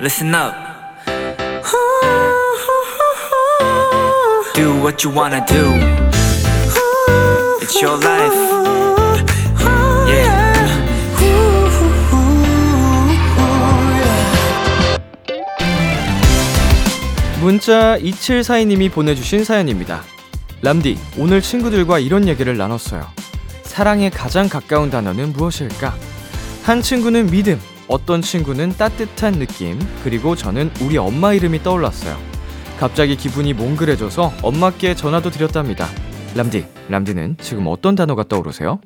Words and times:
listen 0.00 0.32
up. 0.34 0.54
Do 4.54 4.80
what 4.80 5.04
you 5.04 5.10
wanna 5.10 5.44
do. 5.46 5.74
It's 7.60 7.82
your 7.82 7.98
life. 7.98 8.34
Yeah. 10.08 10.48
문자 17.40 17.98
2742님이 17.98 18.90
보내주신 18.90 19.44
사연입니다. 19.44 20.02
람디, 20.62 20.98
오늘 21.18 21.40
친구들과 21.40 21.98
이런 21.98 22.26
얘기를 22.28 22.56
나눴어요. 22.56 23.06
사랑에 23.62 24.10
가장 24.10 24.48
가까운 24.48 24.90
단어는 24.90 25.32
무엇일까? 25.32 25.94
한 26.64 26.82
친구는 26.82 27.30
믿음, 27.30 27.60
어떤 27.88 28.20
친구는 28.20 28.76
따뜻한 28.76 29.34
느낌, 29.34 29.78
그리고 30.04 30.36
저는 30.36 30.70
우리 30.82 30.98
엄마 30.98 31.32
이름이 31.32 31.62
떠올랐어요. 31.62 32.16
갑자기 32.78 33.16
기분이 33.16 33.54
몽글해져서 33.54 34.34
엄마께 34.42 34.94
전화도 34.94 35.30
드렸답니다. 35.30 35.88
람디, 36.36 36.66
람디는 36.90 37.38
지금 37.40 37.66
어떤 37.66 37.96
단어가 37.96 38.22
떠오르세요? 38.22 38.78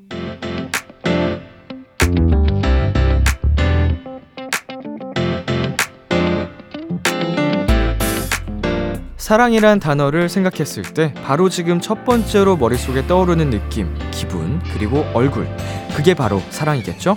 사랑이란 9.16 9.80
단어를 9.80 10.28
생각했을 10.28 10.82
때 10.82 11.14
바로 11.24 11.48
지금 11.48 11.80
첫 11.80 12.04
번째로 12.04 12.56
머릿속에 12.56 13.06
떠오르는 13.06 13.50
느낌, 13.50 13.88
기분, 14.10 14.60
그리고 14.74 15.04
얼굴. 15.14 15.48
그게 15.96 16.14
바로 16.14 16.40
사랑이겠죠? 16.50 17.14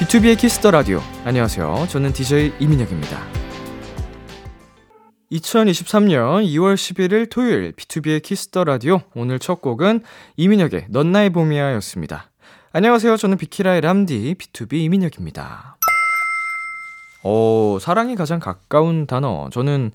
B2B의 0.00 0.38
키스터 0.38 0.70
라디오. 0.70 1.00
안녕하세요. 1.26 1.86
저는 1.90 2.14
DJ 2.14 2.54
이민혁입니다. 2.58 3.18
2023년 5.30 6.42
2월 6.46 6.74
11일 6.74 7.28
토요일 7.30 7.72
B2B의 7.72 8.22
키스터 8.22 8.64
라디오. 8.64 9.02
오늘 9.14 9.38
첫 9.38 9.60
곡은 9.60 10.00
이민혁의 10.38 10.86
넌 10.88 11.12
나의 11.12 11.28
봄이야 11.28 11.74
였습니다. 11.74 12.30
안녕하세요. 12.72 13.18
저는 13.18 13.36
비키라의 13.36 13.82
람디 13.82 14.36
BTOB 14.36 14.72
이민혁입니다. 14.72 15.76
어, 17.22 17.76
사랑이 17.78 18.16
가장 18.16 18.40
가까운 18.40 19.06
단어. 19.06 19.50
저는 19.52 19.90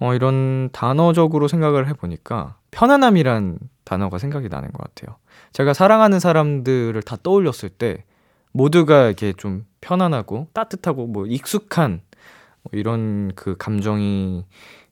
어, 0.00 0.14
이런 0.14 0.68
단어적으로 0.72 1.46
생각을 1.46 1.86
해 1.86 1.92
보니까 1.92 2.56
편안함이란 2.72 3.60
단어가 3.84 4.18
생각이 4.18 4.48
나는 4.48 4.72
것 4.72 4.82
같아요. 4.82 5.16
제가 5.52 5.74
사랑하는 5.74 6.18
사람들을 6.18 7.00
다 7.02 7.16
떠올렸을 7.22 7.68
때 7.68 8.04
모두가 8.52 9.06
이렇게 9.06 9.32
좀 9.32 9.66
편안하고 9.80 10.48
따뜻하고 10.52 11.06
뭐 11.06 11.26
익숙한 11.26 12.00
뭐 12.62 12.70
이런 12.72 13.32
그 13.34 13.56
감정이 13.56 14.44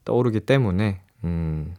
떠오르기 0.05 0.41
때문에 0.41 1.01
음, 1.25 1.75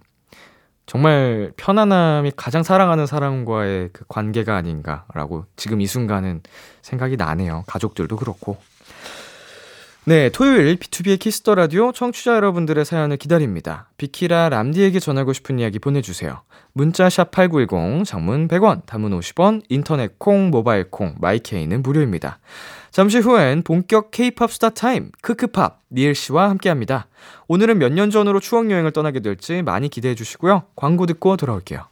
정말 0.86 1.52
편안함이 1.58 2.32
가장 2.36 2.64
사랑하는 2.64 3.06
사람과의 3.06 3.90
그 3.92 4.06
관계가 4.08 4.56
아닌가라고 4.56 5.46
지금 5.56 5.82
이 5.82 5.86
순간은 5.86 6.42
생각이 6.82 7.18
나네요. 7.18 7.64
가족들도 7.68 8.16
그렇고. 8.16 8.58
네, 10.08 10.30
토요일 10.30 10.78
B2B의 10.78 11.20
키스터 11.20 11.54
라디오 11.54 11.92
청취자 11.92 12.36
여러분들의 12.36 12.86
사연을 12.86 13.18
기다립니다. 13.18 13.90
비키라 13.98 14.48
람디에게 14.48 15.02
전하고 15.02 15.34
싶은 15.34 15.60
이야기 15.60 15.80
보내주세요. 15.80 16.44
문자 16.72 17.10
샵 17.10 17.30
#8910 17.30 18.06
장문 18.06 18.48
100원, 18.48 18.86
단문 18.86 19.20
50원, 19.20 19.64
인터넷 19.68 20.18
콩, 20.18 20.50
모바일 20.50 20.90
콩, 20.90 21.16
My 21.20 21.38
K는 21.38 21.82
무료입니다. 21.84 22.40
잠시 22.90 23.18
후엔 23.18 23.64
본격 23.64 24.12
K-pop 24.12 24.50
스타 24.50 24.70
타임 24.70 25.12
크크팝 25.22 25.82
니엘 25.92 26.16
씨와 26.16 26.52
함께합니다. 26.52 27.08
오늘은 27.50 27.78
몇 27.78 27.92
년 27.92 28.10
전으로 28.10 28.40
추억 28.40 28.72
여행을 28.72 28.92
떠나게 28.92 29.20
될지 29.20 29.62
많이 29.62 29.90
기대해 29.90 30.16
주시고요. 30.16 30.64
광고 30.78 31.06
듣고 31.06 31.36
돌아올게요. 31.36 31.86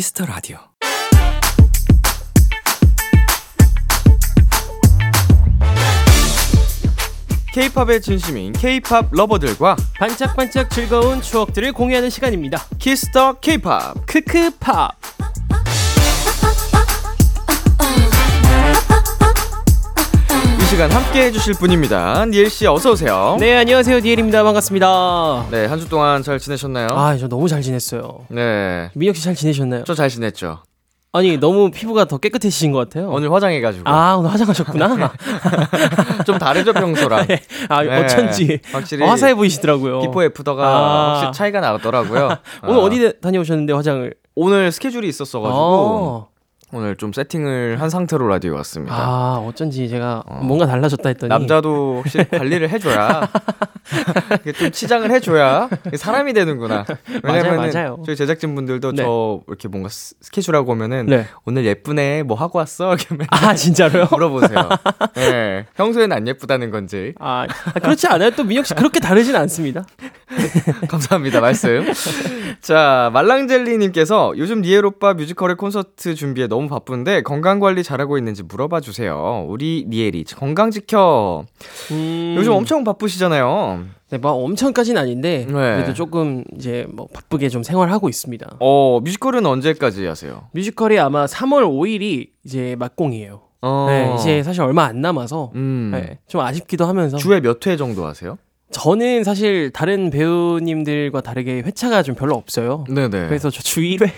Kiss 0.00 0.14
the 0.14 0.24
Radio. 0.24 0.56
K-pop에 7.52 8.00
진심인 8.00 8.54
K-pop 8.54 9.10
lover들과 9.12 9.76
반짝반짝 9.98 10.70
즐거운 10.70 11.20
추억들을 11.20 11.74
공유하는 11.74 12.08
시간입니다. 12.08 12.64
Kiss 12.78 13.13
the 13.13 13.40
K-pop. 13.40 14.06
크크팝. 14.06 14.99
시간 20.70 20.90
함께 20.92 21.24
해주실 21.26 21.54
분입니다. 21.54 22.24
니엘 22.26 22.48
씨 22.48 22.66
어서 22.66 22.92
오세요. 22.92 23.36
네, 23.40 23.56
안녕하세요. 23.56 24.00
니엘입니다. 24.00 24.44
반갑습니다. 24.44 25.46
네, 25.50 25.66
한 25.66 25.78
주 25.80 25.88
동안 25.88 26.22
잘 26.22 26.38
지내셨나요? 26.38 26.86
아, 26.92 27.16
저 27.16 27.26
너무 27.28 27.48
잘 27.48 27.60
지냈어요. 27.60 28.26
네. 28.28 28.88
민혁 28.94 29.16
씨 29.16 29.22
잘 29.24 29.34
지내셨나요? 29.34 29.82
저 29.84 29.94
잘 29.94 30.08
지냈죠. 30.08 30.58
아니, 31.12 31.38
너무 31.38 31.72
피부가 31.72 32.04
더 32.04 32.18
깨끗해지신 32.18 32.70
것 32.70 32.78
같아요. 32.88 33.10
오늘 33.10 33.32
화장해가지고. 33.32 33.82
아, 33.90 34.14
오늘 34.14 34.30
화장하셨구나. 34.32 35.10
좀 36.24 36.38
다르죠, 36.38 36.72
평소랑. 36.72 37.26
네. 37.26 37.40
아, 37.68 37.82
네. 37.82 38.04
어쩐지 38.04 38.60
확실히 38.72 39.04
화사해 39.04 39.34
보이시더라고요. 39.34 40.02
비포 40.02 40.22
애프터가 40.22 40.64
아. 40.64 41.10
확실히 41.14 41.32
차이가 41.32 41.60
나더라고요. 41.60 42.36
오늘 42.62 42.80
아, 42.80 42.82
어디 42.84 43.20
다녀오셨는데 43.20 43.72
화장을? 43.72 44.14
오늘 44.36 44.70
스케줄이 44.70 45.08
있었어가지고 45.08 46.28
아, 46.29 46.29
오늘 46.72 46.94
좀 46.96 47.12
세팅을 47.12 47.80
한 47.80 47.90
상태로 47.90 48.28
라디오 48.28 48.54
왔습니다. 48.54 48.94
아, 48.94 49.42
어쩐지 49.44 49.88
제가 49.88 50.22
뭔가 50.42 50.66
달라졌다 50.66 51.08
했더니 51.08 51.28
남자도 51.28 52.02
확실히 52.02 52.28
관리를 52.28 52.70
해줘야 52.70 53.28
좀 54.56 54.70
치장을 54.70 55.10
해줘야 55.10 55.68
사람이 55.96 56.32
되는구나. 56.32 56.84
왜냐면 57.24 57.56
맞아요, 57.56 57.72
맞아요. 57.72 58.02
저희 58.06 58.14
제작진 58.14 58.54
분들도 58.54 58.92
네. 58.92 59.02
저 59.02 59.40
이렇게 59.48 59.66
뭔가 59.66 59.88
스- 59.88 60.14
스케줄하고 60.20 60.70
오면은 60.72 61.06
네. 61.06 61.26
오늘 61.44 61.64
예쁘네 61.64 62.22
뭐 62.22 62.36
하고 62.36 62.58
왔어 62.58 62.94
이렇게 62.94 63.16
아, 63.30 63.52
진짜로요? 63.54 64.06
물어보세요. 64.10 64.68
네. 65.16 65.66
평소에는 65.74 66.16
안 66.16 66.28
예쁘다는 66.28 66.70
건지 66.70 67.14
아, 67.18 67.46
아, 67.74 67.80
그렇지 67.80 68.06
않아요. 68.06 68.30
또 68.30 68.44
민혁 68.44 68.64
씨 68.66 68.74
그렇게 68.74 69.00
다르진 69.00 69.34
않습니다. 69.34 69.84
감사합니다 70.88 71.40
말씀. 71.40 71.84
자 72.60 73.10
말랑젤리님께서 73.12 74.34
요즘 74.36 74.60
니엘 74.60 74.84
오빠 74.84 75.14
뮤지컬의 75.14 75.56
콘서트 75.56 76.14
준비에 76.14 76.46
너무 76.46 76.59
바쁜데 76.68 77.22
건강 77.22 77.60
관리 77.60 77.82
잘하고 77.82 78.18
있는지 78.18 78.42
물어봐 78.42 78.80
주세요. 78.80 79.44
우리 79.48 79.84
니엘이 79.88 80.24
건강 80.24 80.70
지켜. 80.70 81.44
음, 81.90 82.34
요즘 82.36 82.52
엄청 82.52 82.84
바쁘시잖아요. 82.84 83.84
네, 84.10 84.18
뭐 84.18 84.32
엄청까지는 84.32 85.00
아닌데 85.00 85.44
네. 85.46 85.52
그래도 85.52 85.94
조금 85.94 86.42
이제 86.56 86.86
뭐 86.92 87.06
바쁘게 87.12 87.48
좀 87.48 87.62
생활하고 87.62 88.08
있습니다. 88.08 88.56
어 88.58 89.00
뮤지컬은 89.02 89.46
언제까지 89.46 90.06
하세요? 90.06 90.48
뮤지컬이 90.52 90.98
아마 90.98 91.26
3월 91.26 91.62
5일이 91.64 92.28
이제 92.44 92.74
막공이에요. 92.78 93.40
어. 93.62 93.86
네, 93.88 94.14
이제 94.18 94.42
사실 94.42 94.62
얼마 94.62 94.84
안 94.84 95.00
남아서 95.00 95.52
음. 95.54 95.90
네, 95.92 96.18
좀 96.26 96.40
아쉽기도 96.40 96.86
하면서 96.86 97.18
주에 97.18 97.40
몇 97.40 97.66
회 97.66 97.76
정도 97.76 98.04
하세요? 98.06 98.38
저는 98.70 99.24
사실 99.24 99.70
다른 99.72 100.10
배우님들과 100.10 101.20
다르게 101.22 101.62
회차가 101.62 102.02
좀 102.02 102.14
별로 102.14 102.34
없어요. 102.36 102.84
네네. 102.88 103.26
그래서 103.28 103.50
저 103.50 103.60
주 103.62 103.80
1회, 103.80 104.10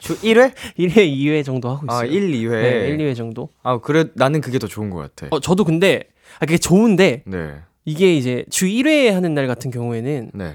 주 0.00 0.18
1회? 0.20 0.52
1회, 0.78 0.96
2회 0.96 1.44
정도 1.44 1.68
하고 1.70 1.86
있어요. 1.88 2.00
아, 2.00 2.04
1, 2.04 2.32
2회. 2.32 2.50
네, 2.50 2.88
1, 2.88 2.98
2회 2.98 3.14
정도. 3.16 3.50
아, 3.62 3.78
그래 3.78 4.04
나는 4.14 4.40
그게 4.40 4.58
더 4.58 4.66
좋은 4.66 4.90
것 4.90 4.98
같아. 4.98 5.28
어, 5.34 5.40
저도 5.40 5.64
근데 5.64 6.04
아, 6.36 6.46
그게 6.46 6.58
좋은데 6.58 7.22
네. 7.26 7.54
이게 7.84 8.14
이제 8.14 8.44
주 8.50 8.66
1회 8.66 9.10
하는 9.12 9.34
날 9.34 9.46
같은 9.46 9.70
경우에는 9.70 10.30
네. 10.34 10.54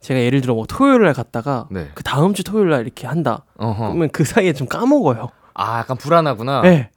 제가 0.00 0.20
예를 0.20 0.40
들어 0.40 0.54
뭐 0.54 0.64
토요일 0.68 1.02
날 1.02 1.12
갔다가 1.14 1.68
네. 1.70 1.88
그 1.94 2.02
다음 2.02 2.34
주 2.34 2.42
토요일 2.44 2.70
날 2.70 2.82
이렇게 2.82 3.06
한다. 3.06 3.44
어허. 3.58 3.88
그러면 3.88 4.10
그 4.10 4.24
사이에 4.24 4.52
좀 4.52 4.66
까먹어요. 4.66 5.28
아, 5.54 5.78
약간 5.80 5.96
불안하구나. 5.96 6.62
네. 6.62 6.90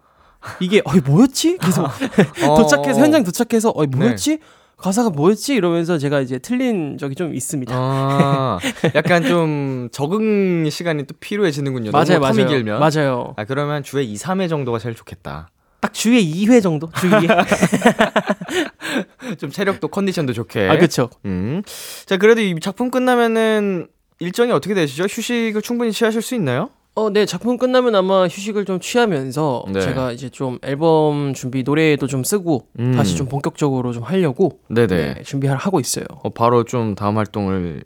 이게 0.59 0.81
어이 0.85 0.99
뭐였지? 1.05 1.57
계속 1.57 1.85
어. 2.47 2.55
도착해서 2.61 2.99
현장 2.99 3.23
도착해서 3.23 3.73
어이 3.75 3.87
뭐였지? 3.87 4.39
가사가 4.77 5.09
뭐였지 5.09 5.55
이러면서 5.55 5.97
제가 5.97 6.19
이제 6.21 6.37
틀린 6.37 6.97
적이 6.97 7.15
좀 7.15 7.33
있습니다. 7.33 7.73
아, 7.75 8.59
약간 8.93 9.23
좀 9.23 9.89
적응 9.91 10.69
시간이 10.69 11.05
또 11.07 11.15
필요해지는군요. 11.19 11.91
맞아요, 11.91 12.19
너무 12.19 12.35
맞아요. 12.35 12.47
길면. 12.47 12.79
맞아요. 12.79 13.33
아, 13.37 13.45
그러면 13.45 13.83
주에 13.83 14.03
2, 14.03 14.15
3회 14.15 14.49
정도가 14.49 14.79
제일 14.79 14.95
좋겠다. 14.95 15.49
딱 15.79 15.93
주에 15.93 16.19
2회 16.21 16.61
정도? 16.61 16.89
주 16.99 17.09
2회? 17.09 17.45
좀 19.39 19.49
체력도 19.49 19.87
컨디션도 19.87 20.33
좋게. 20.33 20.67
아, 20.69 20.77
그쵸. 20.77 21.09
음. 21.25 21.61
자, 22.05 22.17
그래도 22.17 22.41
이 22.41 22.59
작품 22.59 22.91
끝나면은 22.91 23.87
일정이 24.19 24.51
어떻게 24.51 24.73
되시죠? 24.73 25.03
휴식을 25.03 25.61
충분히 25.61 25.91
취하실 25.91 26.21
수 26.21 26.35
있나요? 26.35 26.69
어, 26.97 27.09
네, 27.09 27.25
작품 27.25 27.57
끝나면 27.57 27.93
아마 27.95 28.23
휴식을 28.23 28.63
좀 28.63 28.79
취하면서 28.79 29.65
네. 29.73 29.81
제가 29.81 30.13
이제 30.13 30.29
좀 30.29 30.59
앨범 30.63 31.33
준비, 31.33 31.63
노래도 31.63 32.07
좀 32.07 32.23
쓰고 32.23 32.67
음. 32.79 32.93
다시 32.95 33.17
좀 33.17 33.27
본격적으로 33.27 33.91
좀 33.91 34.03
하려고 34.03 34.59
네네. 34.69 34.87
네, 35.15 35.23
준비를 35.23 35.57
하고 35.57 35.81
있어요. 35.81 36.05
어, 36.23 36.29
바로 36.29 36.63
좀 36.63 36.95
다음 36.95 37.17
활동을 37.17 37.83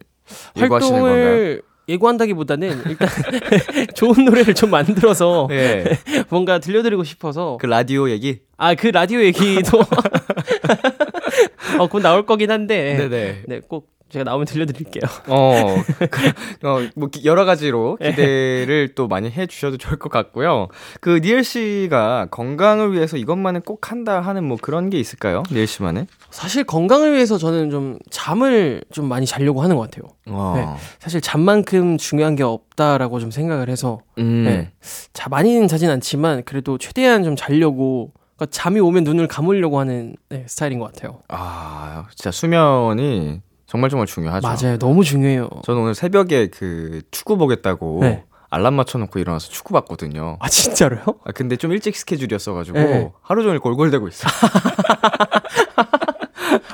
예고하시는 0.58 1.00
건가요? 1.02 1.16
활동을 1.16 1.62
예고한다기보다는 1.88 2.84
일단 2.88 3.10
좋은 3.96 4.26
노래를 4.26 4.54
좀 4.54 4.70
만들어서 4.70 5.48
네. 5.50 5.86
뭔가 6.30 6.60
들려드리고 6.60 7.04
싶어서 7.04 7.58
그 7.60 7.66
라디오 7.66 8.12
얘기? 8.12 8.42
아 8.58 8.76
그 8.76 8.88
라디오 8.88 9.22
얘기도 9.24 9.80
어, 11.80 11.88
곧 11.88 12.02
나올 12.02 12.28
거긴 12.28 12.52
한데 12.52 12.96
네네. 13.10 13.44
네, 13.48 13.62
꼭 13.68 13.90
제가 14.10 14.24
나오면 14.24 14.46
들려드릴게요. 14.48 15.04
어, 15.28 15.76
그, 16.10 16.68
어, 16.68 16.80
뭐, 16.96 17.10
기- 17.10 17.24
여러 17.26 17.46
가지로 17.46 17.98
기대를 17.98 18.96
또 18.96 19.08
많이 19.08 19.30
해 19.30 19.46
주셔도 19.46 19.78
좋을 19.78 19.98
것 20.00 20.10
같고요. 20.12 20.68
그, 21.00 21.20
니엘 21.24 21.44
씨가 21.44 22.28
건강을 22.32 22.94
위해서 22.94 23.18
이것만은 23.18 23.62
꼭 23.62 23.92
한다 23.92 24.20
하는 24.22 24.44
뭐 24.44 24.58
그런 24.60 24.90
게 24.90 25.00
있을까요? 25.00 25.44
니엘 25.52 25.68
씨만의? 25.68 26.08
사실 26.32 26.64
건강을 26.64 27.14
위해서 27.14 27.38
저는 27.38 27.70
좀 27.70 28.00
잠을 28.10 28.84
좀 28.92 29.06
많이 29.08 29.26
자려고 29.26 29.62
하는 29.62 29.76
것 29.76 29.84
같아요. 29.90 30.10
어. 30.28 30.54
네. 30.56 30.66
사실 31.00 31.22
잠만큼 31.22 31.98
중요한 31.98 32.36
게 32.36 32.44
없다라고 32.44 33.20
좀 33.20 33.32
생각을 33.32 33.70
해서 33.70 34.00
음. 34.18 34.44
네. 34.46 34.72
자 35.14 35.30
많이는 35.30 35.68
자진 35.68 35.90
않지만 35.90 36.44
그래도 36.46 36.78
최대한 36.78 37.24
좀 37.24 37.36
자려고 37.36 38.12
그러니까 38.36 38.52
잠이 38.52 38.80
오면 38.80 39.04
눈을 39.04 39.28
감으려고 39.28 39.80
하는 39.80 40.16
네, 40.30 40.46
스타일인 40.48 40.80
것 40.80 40.94
같아요. 40.94 41.20
아, 41.28 42.06
진짜 42.16 42.32
수면이 42.32 43.42
정말 43.70 43.90
정말 43.92 44.08
중요하죠. 44.08 44.48
맞아요, 44.48 44.80
너무 44.80 45.04
중요해요. 45.04 45.48
저는 45.64 45.82
오늘 45.82 45.94
새벽에 45.94 46.48
그 46.48 47.02
축구 47.12 47.38
보겠다고 47.38 48.00
네. 48.02 48.24
알람 48.50 48.74
맞춰놓고 48.74 49.20
일어나서 49.20 49.50
축구 49.50 49.74
봤거든요. 49.74 50.38
아 50.40 50.50
진짜로요? 50.50 51.04
아, 51.24 51.32
근데 51.34 51.56
좀 51.56 51.72
일찍 51.72 51.96
스케줄이었어가지고 51.96 52.80
네. 52.80 53.12
하루 53.22 53.44
종일 53.44 53.60
골골대고 53.60 54.08
있어요. 54.08 54.32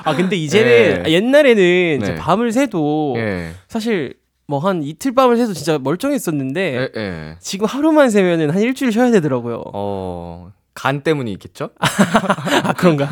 아 0.04 0.16
근데 0.16 0.36
이제는 0.36 1.02
네. 1.02 1.12
옛날에는 1.12 2.00
이제 2.02 2.12
네. 2.12 2.14
밤을 2.14 2.52
새도 2.52 3.14
예. 3.18 3.50
사실 3.68 4.14
뭐 4.46 4.60
한 4.60 4.82
이틀 4.82 5.12
밤을 5.14 5.36
새도 5.36 5.52
진짜 5.52 5.78
멀쩡했었는데 5.78 6.60
예, 6.76 6.90
예. 6.96 7.36
지금 7.40 7.66
하루만 7.66 8.08
새면은 8.10 8.50
한 8.50 8.62
일주일 8.62 8.92
쉬어야 8.92 9.10
되더라고요. 9.10 9.62
어, 9.74 10.52
간 10.76 11.00
때문이 11.00 11.32
있겠죠? 11.32 11.70
아 11.80 12.72
그런가요? 12.74 13.08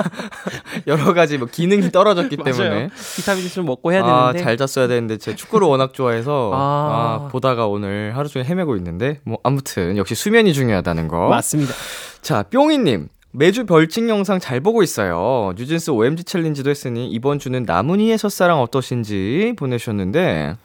여러 0.88 1.12
가지 1.12 1.36
뭐 1.38 1.46
기능이 1.46 1.92
떨어졌기 1.92 2.38
때문에. 2.38 2.68
맞아요. 2.68 2.88
비타민 3.16 3.48
좀 3.48 3.66
먹고 3.66 3.92
해야 3.92 4.02
아, 4.02 4.32
되는데 4.32 4.42
잘 4.42 4.56
잤어야 4.56 4.88
되는데 4.88 5.18
제가 5.18 5.36
축구를 5.36 5.68
워낙 5.68 5.92
좋아해서 5.92 6.50
아. 6.54 6.58
아, 6.58 7.28
보다가 7.28 7.66
오늘 7.66 8.16
하루 8.16 8.28
종일 8.28 8.48
헤매고 8.48 8.76
있는데 8.76 9.20
뭐 9.24 9.38
아무튼 9.44 9.96
역시 9.98 10.14
수면이 10.14 10.54
중요하다는 10.54 11.06
거. 11.08 11.28
맞습니다. 11.28 11.74
자, 12.22 12.42
뿅이님. 12.44 13.08
매주 13.32 13.64
벌칙 13.64 14.08
영상 14.08 14.40
잘 14.40 14.60
보고 14.60 14.82
있어요. 14.82 15.52
뉴진스 15.56 15.92
OMG 15.92 16.24
challenge도 16.24 16.68
했으니 16.68 17.08
이번 17.10 17.38
주는 17.38 17.62
나문희의 17.62 18.18
첫사랑 18.18 18.60
어떠신지 18.60 19.54
보내주셨는데 19.56 20.56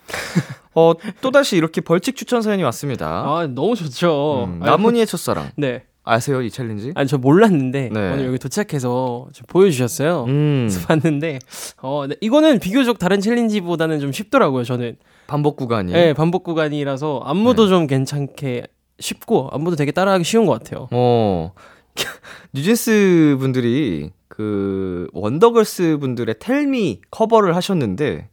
어, 0.73 0.94
또다시 1.21 1.57
이렇게 1.57 1.81
벌칙 1.81 2.15
추천 2.15 2.41
사연이 2.41 2.63
왔습니다. 2.63 3.07
아 3.07 3.47
너무 3.47 3.75
좋죠. 3.75 4.45
음, 4.45 4.59
나문희의 4.62 5.06
첫사랑. 5.06 5.51
네. 5.57 5.83
아세요, 6.05 6.41
이 6.41 6.51
challenge? 6.51 6.91
아니 6.95 7.07
저 7.07 7.17
몰랐는데 7.17 7.89
네. 7.91 8.11
오늘 8.13 8.27
여기 8.27 8.37
도착해서 8.37 9.27
좀 9.33 9.45
보여주셨어요. 9.47 10.25
음, 10.27 10.69
봤는데 10.87 11.39
어 11.81 12.05
네, 12.07 12.15
이거는 12.21 12.59
비교적 12.59 12.99
다른 12.99 13.19
challenge보다는 13.19 14.00
좀 13.99 14.11
쉽더라고요. 14.11 14.63
저는 14.63 14.97
반복 15.27 15.57
구간이. 15.57 15.91
네, 15.91 16.13
반복 16.13 16.43
구간이라서 16.43 17.23
안무도 17.25 17.63
네. 17.63 17.69
좀 17.69 17.87
괜찮게 17.87 18.67
쉽고 18.99 19.49
안무도 19.51 19.75
되게 19.75 19.91
따라하기 19.91 20.23
쉬운 20.23 20.45
것 20.45 20.53
같아요. 20.53 20.87
어, 20.91 21.53
뉴진스 22.53 23.37
분들이 23.39 24.11
그 24.27 25.07
원더걸스 25.13 25.97
분들의 25.99 26.35
Tell 26.39 26.81
Me 26.81 27.01
커버를 27.09 27.55
하셨는데, 27.55 28.29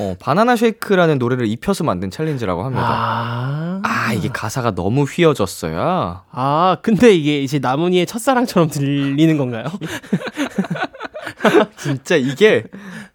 어, 0.00 0.16
바나나 0.18 0.56
쉐이크라는 0.56 1.18
노래를 1.18 1.46
입혀서 1.46 1.84
만든 1.84 2.10
challenge라고 2.10 2.64
합니다. 2.64 2.86
아, 2.88 3.80
아, 3.84 4.12
이게 4.12 4.28
가사가 4.32 4.74
너무 4.74 5.04
휘어졌어야. 5.04 6.24
아 6.30 6.76
근데 6.82 7.14
이게 7.14 7.42
이제 7.42 7.58
나문희의 7.58 8.06
첫사랑처럼 8.06 8.70
들리는 8.70 9.36
건가요? 9.36 9.64
진짜 11.76 12.16
이게, 12.16 12.64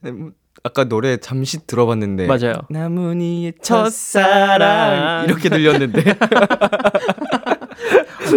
음, 0.05 0.31
아까 0.63 0.83
노래 0.83 1.17
잠시 1.17 1.65
들어봤는데. 1.65 2.27
맞아요. 2.27 2.53
첫사랑. 3.61 3.61
첫사랑. 3.61 5.25
이렇게 5.25 5.49
들렸는데. 5.49 6.03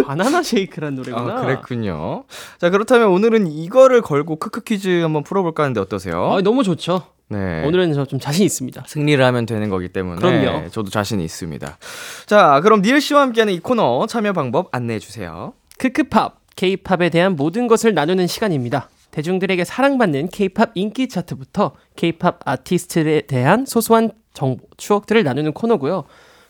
바나나 0.05 0.41
쉐이크란 0.43 0.95
노래구나. 0.95 1.37
아, 1.37 1.41
그랬군요. 1.41 2.23
자, 2.59 2.69
그렇다면 2.69 3.09
오늘은 3.09 3.47
이거를 3.47 4.01
걸고 4.01 4.37
크크 4.37 4.61
퀴즈 4.61 5.01
한번 5.01 5.23
풀어볼까 5.23 5.63
하는데 5.63 5.79
어떠세요? 5.79 6.31
아, 6.31 6.41
너무 6.41 6.63
좋죠. 6.63 7.03
네. 7.29 7.63
오늘은 7.65 7.93
저 7.93 8.05
좀 8.05 8.19
자신 8.19 8.45
있습니다. 8.45 8.83
승리를 8.87 9.23
하면 9.23 9.45
되는 9.45 9.69
거기 9.69 9.89
때문에 9.89 10.19
그럼요. 10.19 10.69
저도 10.69 10.89
자신이 10.89 11.23
있습니다. 11.23 11.77
자, 12.25 12.59
그럼 12.63 12.81
니엘 12.81 13.01
씨와 13.01 13.21
함께하는 13.21 13.53
이 13.53 13.59
코너 13.59 14.05
참여 14.07 14.33
방법 14.33 14.69
안내해 14.71 14.99
주세요. 14.99 15.53
크크팝, 15.79 16.37
K-팝에 16.55 17.09
대한 17.09 17.35
모든 17.35 17.67
것을 17.67 17.93
나누는 17.93 18.27
시간입니다. 18.27 18.89
대중들에게 19.11 19.63
사랑받는 19.63 20.29
K-팝 20.29 20.71
인기 20.75 21.07
차트부터 21.07 21.73
K-팝 21.95 22.39
아티스트에 22.45 23.21
대한 23.21 23.65
소소한 23.65 24.11
정보, 24.33 24.65
추억들을 24.77 25.23
나누는 25.23 25.53
코너고요. 25.53 26.03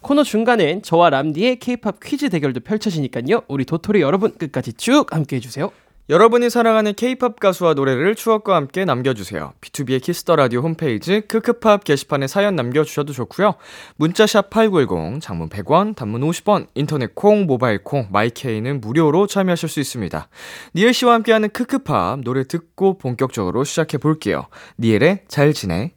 코너 0.04 0.24
중간엔 0.24 0.84
저와 0.84 1.10
람디의 1.10 1.56
K-팝 1.60 2.00
퀴즈 2.04 2.30
대결도 2.30 2.60
펼쳐지니까요. 2.60 3.44
우리 3.48 3.66
도토리 3.66 4.02
여러분 4.02 4.38
끝까지 4.38 4.74
쭉 4.74 5.12
함께 5.12 5.38
해주세요. 5.38 5.72
여러분이 6.10 6.50
사랑하는 6.50 6.96
K-팝 6.96 7.40
가수와 7.40 7.76
노래를 7.76 8.16
추억과 8.16 8.58
함께 8.58 8.84
남겨주세요. 8.84 9.54
B2B의 9.62 10.02
키스터 10.04 10.36
라디오 10.36 10.60
홈페이지 10.60 11.22
크크팝 11.22 11.86
게시판에 11.86 12.28
사연 12.28 12.57
남겨주셔도 12.57 13.14
좋고요. 13.14 13.56
문자샵 13.95 14.50
#8910 14.50 15.22
장문 15.22 15.48
100원, 15.48 15.95
단문 15.95 16.19
50원, 16.19 16.68
인터넷 16.76 17.16
콩, 17.16 17.45
모바일 17.45 17.81
콩, 17.86 18.10
마이케이는 18.12 18.81
무료로 18.81 19.28
참여하실 19.28 19.69
수 19.69 19.80
있습니다. 19.80 20.28
니엘 20.76 20.94
씨와 20.94 21.14
함께하는 21.14 21.50
크크팝 21.50 22.19
노래 22.19 22.44
듣고 22.44 22.98
본격적으로 22.98 23.64
시작해 23.64 23.98
볼게요. 23.98 24.48
니엘의 24.80 25.22
잘 25.30 25.54
지내. 25.54 25.94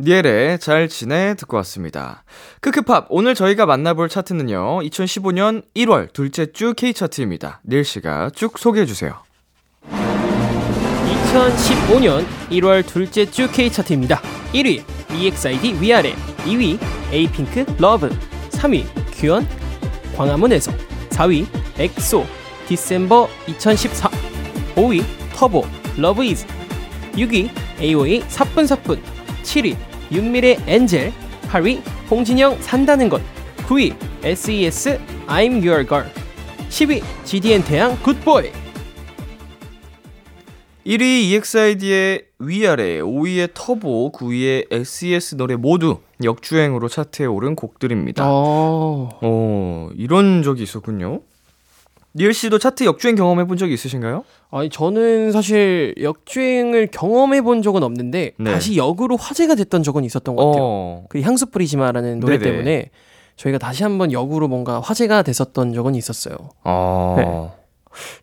니엘의 0.00 0.58
잘 0.58 0.88
지내 0.88 1.34
듣고 1.34 1.56
왔습니다. 1.58 2.24
크크팝 2.60 3.06
오늘 3.10 3.34
저희가 3.34 3.66
만나볼 3.66 4.08
차트는요. 4.08 4.80
2015년 4.80 5.62
1월 5.76 6.12
둘째 6.12 6.50
주 6.52 6.74
K 6.74 6.94
차트입니다. 6.94 7.60
니엘 7.68 7.84
씨가 7.84 8.30
쭉 8.34 8.58
소개해 8.58 8.86
주세요. 8.86 9.22
2015년 11.30 12.26
1월 12.50 12.84
둘째 12.84 13.24
주 13.24 13.48
K-차트입니다. 13.50 14.20
1위 14.52 14.82
EXID 15.14 15.80
위아래 15.80 16.12
2위 16.38 16.76
에이핑크 17.12 17.64
LUV 17.78 18.08
3위 18.50 18.84
규현 19.12 19.46
광화문에서 20.16 20.72
4위 21.10 21.46
엑소 21.78 22.26
December 22.66 23.28
2014 23.46 24.10
5위 24.74 25.04
터보 25.34 25.64
Love 25.96 26.24
Is 26.24 26.46
6위 27.12 27.50
AOA 27.80 28.22
사뿐사뿐 28.26 29.00
7위 29.42 29.89
윤미래 30.12 30.58
Angel 30.66 31.12
8위 31.42 31.82
홍진영 32.10 32.60
산다는 32.60 33.08
것 33.08 33.20
9위 33.68 33.94
SES 34.24 34.98
I'm 35.26 35.66
Your 35.66 35.86
Girl 35.86 36.06
10위 36.68 37.02
GD & 37.24 37.62
태양 37.64 37.96
Good 38.02 38.29
Boy 38.29 38.50
1위 40.86 41.30
EXID의 41.32 42.24
위아래, 42.38 43.00
5위의 43.00 43.50
터보, 43.52 44.12
9위의 44.12 44.66
SES 44.72 45.36
노래 45.36 45.54
모두 45.54 45.98
역주행으로 46.24 46.88
차트에 46.88 47.26
오른 47.26 47.54
곡들입니다. 47.54 48.24
어... 48.26 49.10
어, 49.20 49.90
이런 49.94 50.42
적이 50.42 50.62
있었군요. 50.62 51.20
니엘 52.14 52.34
씨도 52.34 52.58
차트 52.58 52.84
역주행 52.84 53.14
경험해 53.14 53.46
본 53.46 53.56
적이 53.56 53.74
있으신가요? 53.74 54.24
아니 54.50 54.68
저는 54.68 55.30
사실 55.32 55.94
역주행을 56.00 56.88
경험해 56.88 57.42
본 57.42 57.62
적은 57.62 57.82
없는데 57.82 58.32
네. 58.36 58.52
다시 58.52 58.76
역으로 58.76 59.16
화제가 59.16 59.54
됐던 59.54 59.82
적은 59.82 60.04
있었던 60.04 60.34
것 60.34 60.46
같아요. 60.46 60.62
어. 60.64 61.04
그 61.08 61.20
향수 61.20 61.46
뿌리지마라는 61.46 62.18
노래 62.20 62.38
네네. 62.38 62.50
때문에 62.50 62.90
저희가 63.36 63.58
다시 63.58 63.84
한번 63.84 64.12
역으로 64.12 64.48
뭔가 64.48 64.80
화제가 64.80 65.22
됐었던 65.22 65.72
적은 65.72 65.94
있었어요. 65.94 66.36
어. 66.64 67.56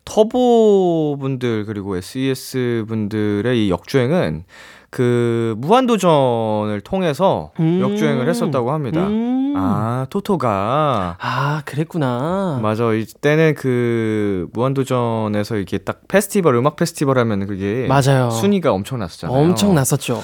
터보 0.05 1.17
분들 1.19 1.65
그리고 1.65 1.97
SES 1.97 2.85
분들의 2.87 3.65
이 3.65 3.69
역주행은 3.69 4.43
그 4.89 5.55
무한도전을 5.57 6.81
통해서 6.81 7.51
음. 7.59 7.81
역주행을 7.81 8.29
했었다고 8.29 8.71
합니다. 8.71 9.07
음. 9.07 9.46
아, 9.59 10.05
토토가 10.09 11.17
아, 11.19 11.61
그랬구나. 11.65 12.59
맞아. 12.61 12.93
이때는 12.93 13.55
그 13.55 14.47
무한도전에서 14.53 15.57
이게 15.57 15.77
딱 15.79 16.01
페스티벌 16.07 16.55
음악 16.55 16.75
페스티벌 16.75 17.17
하면 17.19 17.47
그게 17.47 17.87
맞아요. 17.87 18.29
순위가 18.31 18.71
엄청 18.71 18.99
났었잖아요. 18.99 19.37
엄청 19.37 19.73
났었죠. 19.75 20.17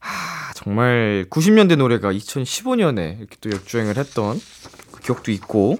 아, 0.00 0.52
정말 0.54 1.26
90년대 1.30 1.76
노래가 1.76 2.12
2015년에 2.12 3.18
이렇게 3.18 3.36
또 3.40 3.50
역주행을 3.50 3.96
했던 3.96 4.40
그 4.92 5.00
기억도 5.00 5.30
있고. 5.32 5.78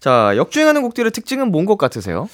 자, 0.00 0.32
역주행하는 0.36 0.80
곡들의 0.80 1.10
특징은 1.12 1.50
뭔 1.52 1.66
것 1.66 1.76
같으세요? 1.76 2.26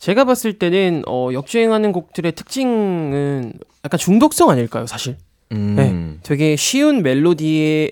제가 0.00 0.24
봤을 0.24 0.58
때는 0.58 1.04
어, 1.06 1.28
역주행하는 1.32 1.92
곡들의 1.92 2.32
특징은 2.32 3.52
약간 3.84 3.98
중독성 3.98 4.50
아닐까요, 4.50 4.86
사실? 4.88 5.16
음. 5.52 5.74
네. 5.76 6.18
되게 6.24 6.56
쉬운 6.56 7.02
멜로디에 7.04 7.90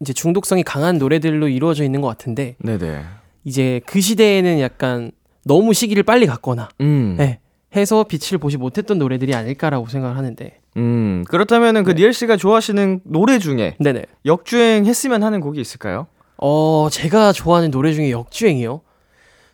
이제 0.00 0.12
중독성이 0.12 0.62
강한 0.62 0.98
노래들로 0.98 1.48
이루어져 1.48 1.84
있는 1.84 2.00
것 2.00 2.08
같은데 2.08 2.56
네네. 2.58 3.02
이제 3.44 3.80
그 3.86 4.00
시대에는 4.00 4.60
약간 4.60 5.10
너무 5.44 5.74
시기를 5.74 6.02
빨리 6.02 6.26
갔거나 6.26 6.68
음. 6.80 7.16
네, 7.18 7.38
해서 7.76 8.04
빛을 8.04 8.38
보지 8.38 8.56
못했던 8.56 8.98
노래들이 8.98 9.34
아닐까라고 9.34 9.86
생각을 9.88 10.16
하는데 10.16 10.58
음. 10.78 11.24
그렇다면은 11.28 11.84
그 11.84 11.90
네. 11.90 12.00
니엘 12.00 12.12
씨가 12.14 12.36
좋아하시는 12.38 13.00
노래 13.04 13.38
중에 13.38 13.76
네네 13.78 14.04
역주행 14.24 14.86
했으면 14.86 15.22
하는 15.22 15.40
곡이 15.40 15.60
있을까요? 15.60 16.06
어 16.38 16.88
제가 16.90 17.32
좋아하는 17.32 17.70
노래 17.70 17.92
중에 17.92 18.10
역주행이요 18.10 18.80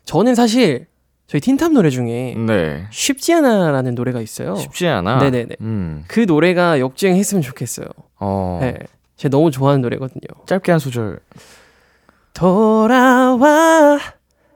저는 0.05 0.35
사실 0.35 0.87
저희 1.27 1.41
틴탑 1.41 1.73
노래 1.73 1.89
중에 1.89 2.35
네. 2.37 2.85
쉽지 2.91 3.33
않아라는 3.33 3.95
노래가 3.95 4.21
있어요 4.21 4.55
쉽지 4.55 4.87
않아. 4.87 5.17
네네네. 5.19 5.55
음. 5.59 6.05
그 6.07 6.21
노래가 6.21 6.79
역주행했으면 6.79 7.41
좋겠어요 7.41 7.87
어. 8.19 8.59
네, 8.61 8.77
제가 9.17 9.31
너무 9.35 9.51
좋아하는 9.51 9.81
노래거든요 9.81 10.21
짧게 10.45 10.71
한 10.71 10.79
소절. 10.79 11.19
돌아와 12.33 13.97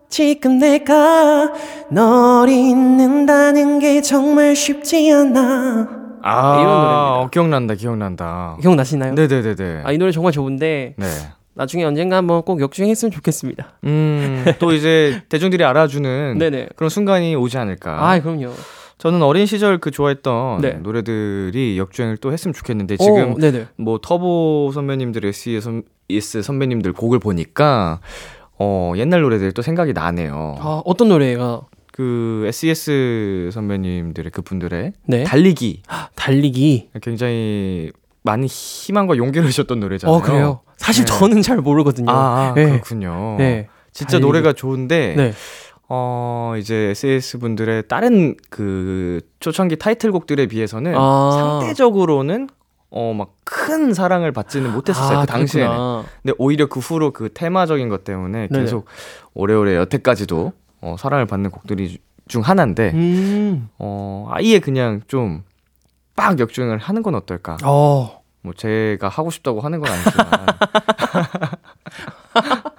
지금 0.09 0.59
내가 0.59 1.51
널 1.89 2.49
잊는다는 2.49 3.79
게 3.79 4.01
정말 4.01 4.55
쉽지 4.55 5.11
않아 5.11 5.87
아, 6.23 6.59
이런 6.61 6.75
노래입니다. 6.81 7.13
어, 7.21 7.29
기억난다, 7.31 7.73
기억난다. 7.73 8.57
기억나시나요? 8.61 9.13
네네네네. 9.15 9.81
아 9.83 9.91
이 9.91 9.97
노래 9.97 10.11
정말 10.11 10.31
좋은데 10.31 10.93
네. 10.95 11.05
나중에 11.55 11.83
언젠가 11.83 12.17
한번 12.17 12.43
꼭 12.43 12.61
역주행했으면 12.61 13.11
좋겠습니다. 13.11 13.73
음, 13.85 14.45
또 14.59 14.71
이제 14.73 15.23
대중들이 15.29 15.63
알아주는 15.63 16.37
네네. 16.39 16.69
그런 16.75 16.89
순간이 16.89 17.35
오지 17.35 17.57
않을까. 17.57 18.07
아 18.11 18.21
그럼요. 18.21 18.51
저는 19.01 19.23
어린 19.23 19.47
시절 19.47 19.79
그 19.79 19.89
좋아했던 19.89 20.61
네. 20.61 20.73
노래들이 20.73 21.75
역주행을 21.79 22.17
또 22.17 22.31
했으면 22.31 22.53
좋겠는데 22.53 22.97
지금 22.97 23.33
오, 23.33 23.37
네네. 23.39 23.65
뭐 23.77 23.97
터보 23.99 24.69
선배님들, 24.75 25.25
SES 25.25 25.61
선, 25.61 25.83
ES 26.07 26.43
선배님들 26.43 26.93
곡을 26.93 27.17
보니까 27.17 27.99
어, 28.59 28.93
옛날 28.97 29.21
노래들이 29.21 29.53
또 29.53 29.63
생각이 29.63 29.93
나네요. 29.93 30.55
아 30.59 30.83
어떤 30.85 31.09
노래가 31.09 31.61
그 31.91 32.43
SES 32.45 33.49
선배님들의 33.51 34.29
그분들의 34.29 34.93
네 35.07 35.23
달리기 35.23 35.81
달리기. 36.13 36.89
굉장히 37.01 37.91
많이 38.21 38.45
희망과 38.45 39.17
용기를 39.17 39.47
주셨던 39.47 39.79
노래잖아요. 39.79 40.15
어 40.15 40.21
그래요. 40.21 40.59
사실 40.77 41.05
네. 41.05 41.11
저는 41.11 41.41
잘 41.41 41.57
모르거든요. 41.57 42.11
아, 42.11 42.13
아, 42.13 42.53
네. 42.53 42.65
그렇군요. 42.65 43.37
네. 43.39 43.67
진짜 43.93 44.11
달리기. 44.11 44.27
노래가 44.27 44.53
좋은데 44.53 45.15
네. 45.17 45.33
어, 45.93 46.53
이제 46.57 46.93
SAS 46.95 47.37
분들의 47.39 47.89
다른 47.89 48.35
그 48.49 49.19
초창기 49.41 49.75
타이틀곡들에 49.77 50.45
비해서는 50.47 50.93
아. 50.97 51.57
상대적으로는 51.59 52.47
어, 52.91 53.13
막 53.13 53.29
큰 53.53 53.93
사랑을 53.93 54.31
받지는 54.31 54.71
못했었어요. 54.71 55.17
아, 55.19 55.21
그 55.21 55.27
당시에는. 55.27 55.69
그렇구나. 55.69 56.05
근데 56.23 56.35
오히려 56.37 56.67
그 56.67 56.79
후로 56.79 57.11
그 57.11 57.29
테마적인 57.33 57.89
것 57.89 58.05
때문에 58.05 58.47
네네. 58.47 58.63
계속 58.63 58.85
오래오래 59.33 59.75
여태까지도 59.75 60.53
어, 60.79 60.95
사랑을 60.97 61.25
받는 61.25 61.51
곡들이 61.51 61.97
중 62.29 62.41
하나인데 62.41 62.91
음. 62.93 63.67
어, 63.77 64.29
아예 64.31 64.59
그냥 64.59 65.01
좀 65.07 65.43
빡 66.15 66.39
역주행을 66.39 66.77
하는 66.77 67.03
건 67.03 67.15
어떨까? 67.15 67.57
어. 67.63 68.21
뭐 68.41 68.53
제가 68.53 69.07
하고 69.09 69.29
싶다고 69.31 69.61
하는 69.61 69.79
건 69.79 69.91
아니지만 69.91 70.27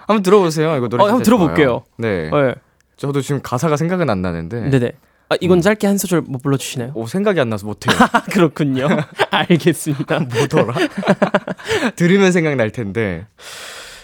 한번 0.06 0.22
들어보세요. 0.22 0.76
이거 0.76 0.88
노래 0.88 1.02
어, 1.02 1.06
한번 1.06 1.22
들어볼게요. 1.22 1.82
네. 1.98 2.30
네. 2.30 2.54
저도 3.02 3.20
지금 3.20 3.40
가사가 3.42 3.76
생각은 3.76 4.08
안 4.10 4.22
나는데 4.22 4.70
네네. 4.70 4.92
아 5.28 5.34
이건 5.40 5.58
음. 5.58 5.60
짧게 5.60 5.88
한 5.88 5.98
소절 5.98 6.20
못 6.20 6.40
불러주시나요? 6.40 6.92
오 6.94 7.08
생각이 7.08 7.40
안 7.40 7.48
나서 7.48 7.66
못해요. 7.66 7.96
아 7.98 8.22
그렇군요. 8.22 8.86
알겠습니다. 9.30 10.20
뭐더라? 10.32 10.72
들으면 11.96 12.30
생각날 12.30 12.70
텐데. 12.70 13.26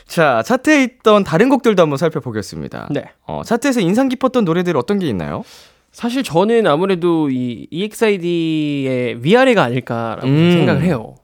자 0.04 0.42
차트에 0.42 0.82
있던 0.82 1.22
다른 1.22 1.48
곡들도 1.48 1.80
한번 1.80 1.96
살펴보겠습니다. 1.96 2.88
네. 2.90 3.04
어, 3.24 3.42
차트에서 3.44 3.78
인상 3.78 4.08
깊었던 4.08 4.44
노래들 4.44 4.76
어떤 4.76 4.98
게 4.98 5.06
있나요? 5.06 5.44
사실 5.92 6.24
저는 6.24 6.66
아무래도 6.66 7.30
이 7.30 7.68
EXID의 7.70 9.22
위아래가 9.22 9.62
아닐까라고 9.62 10.26
음. 10.26 10.50
생각을 10.50 10.82
해요. 10.82 11.14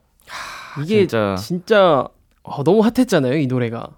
이게 0.81 1.07
진짜 1.07 1.35
진짜 1.37 2.07
어, 2.41 2.63
너무 2.63 2.81
핫했잖아요, 2.85 3.35
이 3.35 3.47
노래가. 3.47 3.89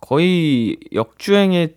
거의 0.00 0.78
역주행의 0.94 1.74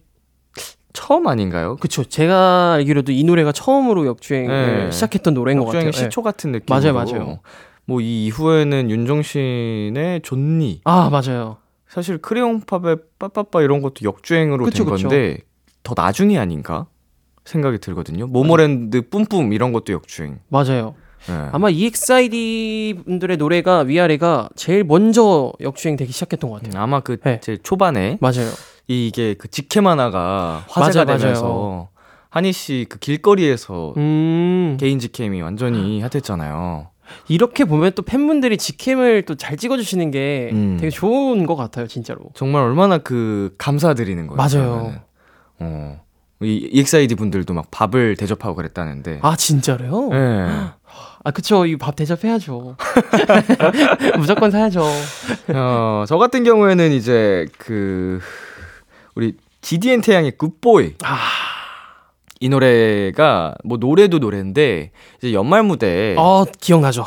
처음 0.94 1.28
아닌가요? 1.28 1.76
그쵸. 1.78 2.04
제가 2.04 2.74
알기로도 2.74 3.12
이 3.12 3.24
노래가 3.24 3.52
처음으로 3.52 4.06
역주행을 4.08 4.86
네. 4.86 4.92
시작했던 4.92 5.34
노래인 5.34 5.60
것 5.60 5.66
같아요. 5.66 5.88
역주행의 5.88 5.92
네. 5.92 5.98
시초 6.00 6.22
같은 6.24 6.52
느낌으로. 6.52 6.82
맞아요, 6.82 6.94
맞아요. 6.94 7.40
뭐 7.86 8.02
이 8.02 8.26
이후에는 8.28 8.90
윤종신의 8.92 10.22
존니, 10.22 10.82
아, 10.84 11.10
맞아요. 11.10 11.58
사실 11.88 12.20
크레용팝의 12.20 12.98
빠빠빠 13.18 13.62
이런 13.64 13.82
것도 13.82 13.96
역주행으로 14.04 14.66
그쵸, 14.66 14.86
된 14.86 14.94
그쵸. 14.94 15.08
건데 15.08 15.40
더 15.82 15.94
나중이 15.98 16.38
아닌가 16.38 16.86
생각이 17.46 17.80
들거든요. 17.80 18.28
모모랜드 18.28 19.10
뿜뿜 19.10 19.54
이런 19.54 19.72
것도 19.74 19.94
역주행. 19.94 20.40
맞아요. 20.50 20.94
네. 21.28 21.34
아마 21.52 21.70
EXID 21.70 23.02
분들의 23.06 23.38
노래가 23.38 23.80
위아래가 23.80 24.50
제일 24.56 24.84
먼저 24.84 25.52
역주행 25.60 25.96
되기 25.98 26.12
시작했던 26.12 26.50
것 26.50 26.62
같아요. 26.62 26.82
아마 26.82 27.00
그 27.00 27.18
네. 27.24 27.40
제 27.42 27.58
초반에 27.58 28.20
맞아요. 28.22 28.50
이게 28.90 29.36
그 29.36 29.48
직캠 29.48 29.86
하나가 29.88 30.64
화제가 30.68 31.06
맞아요, 31.06 31.20
되면서 31.20 31.44
맞아요. 31.44 31.88
한희 32.32 32.52
씨 32.52 32.86
그 32.90 32.98
길거리에서 33.00 33.94
음. 33.98 34.78
개인 34.80 34.98
직캠이 35.00 35.42
완전히 35.42 36.02
핫했잖아요. 36.02 36.88
이렇게 37.28 37.66
보면 37.66 37.92
또 37.96 38.02
팬분들이 38.02 38.58
직캠을 38.58 39.24
또 39.26 39.36
잘 39.36 39.58
찍어주시는 39.58 40.12
게 40.12 40.50
음. 40.54 40.78
되게 40.80 40.90
좋은 40.90 41.46
것 41.46 41.56
같아요, 41.56 41.86
진짜로. 41.88 42.32
정말 42.34 42.64
얼마나 42.64 42.98
그 42.98 43.54
감사드리는 43.60 44.28
거예요. 44.28 44.36
맞아요. 44.38 44.72
그러면은. 44.74 45.00
어. 45.60 46.02
이 46.42 46.70
EXID 46.72 47.16
분들도 47.16 47.54
막 47.54 47.66
밥을 47.70 48.16
대접하고 48.16 48.56
그랬다는데. 48.56 49.20
아, 49.22 49.36
진짜로요? 49.36 50.10
네. 50.10 50.18
아, 51.26 51.32
그쵸. 51.32 51.66
이 51.66 51.76
밥 51.78 51.96
대접해야죠. 51.96 52.78
무조건 54.18 54.50
사야죠. 54.52 54.84
어, 55.54 56.06
저 56.08 56.18
같은 56.18 56.44
경우에는 56.44 56.92
이제 56.92 57.46
그 57.58 58.20
우리 59.20 59.36
GDN 59.60 60.00
태양의 60.00 60.38
굿보이 60.38 60.94
아, 61.04 61.18
이 62.40 62.48
노래가 62.48 63.54
뭐 63.66 63.78
노래도 63.78 64.20
노래인데 64.20 64.92
이제 65.18 65.34
연말 65.34 65.64
무대에 65.64 66.16
어, 66.16 66.22
어, 66.22 66.46
기억나죠. 66.46 67.06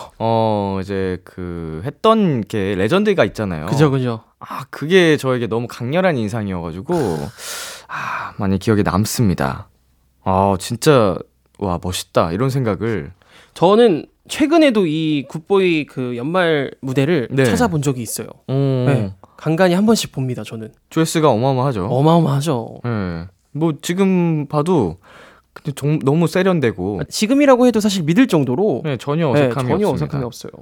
이제 0.83 1.23
그 1.25 1.81
했던 1.87 2.43
게 2.43 2.75
레전드가 2.75 3.25
있잖아요. 3.25 3.65
그죠, 3.65 3.91
그죠. 3.91 4.25
아 4.41 4.65
그게 4.69 5.17
저에게 5.17 5.47
너무 5.47 5.67
강렬한 5.67 6.19
인상이어가지고 6.19 6.95
아 7.89 8.35
많이 8.37 8.59
기억에 8.59 8.83
남습니다. 8.83 9.71
아 10.23 10.57
진짜 10.61 11.17
와 11.59 11.79
멋있다 11.83 12.33
이런 12.33 12.51
생각을 12.51 13.13
저는 13.55 14.05
최근에도 14.29 14.87
이 14.87 15.25
굿보이 15.29 15.87
그 15.87 16.19
연말 16.19 16.73
무대를 16.83 17.29
네. 17.31 17.47
찾아본 17.47 17.81
적이 17.81 18.03
있어요. 18.03 18.27
어, 18.49 18.85
네. 18.87 19.15
간간히 19.43 19.75
한 19.75 19.87
번씩 19.87 20.13
봅니다, 20.13 20.45
저는. 20.45 20.73
조회수가 20.91 21.29
어마어마하죠. 21.29 21.87
어마어마하죠. 21.87 22.81
예. 22.87 23.27
뭐 23.51 23.73
지금 23.83 24.47
봐도 24.47 24.99
근데 25.53 25.73
좀 25.73 25.99
너무 25.99 26.29
세련되고 26.29 27.01
지금이라고 27.09 27.67
해도 27.67 27.81
사실 27.81 28.05
믿을 28.05 28.29
정도로 28.29 28.83
네, 28.85 28.97
전혀 28.99 29.33
네, 29.33 29.47
어색함이 29.47 29.69
전혀 29.69 29.89
없습니다. 29.89 30.05
어색함이 30.05 30.25
없어요. 30.25 30.53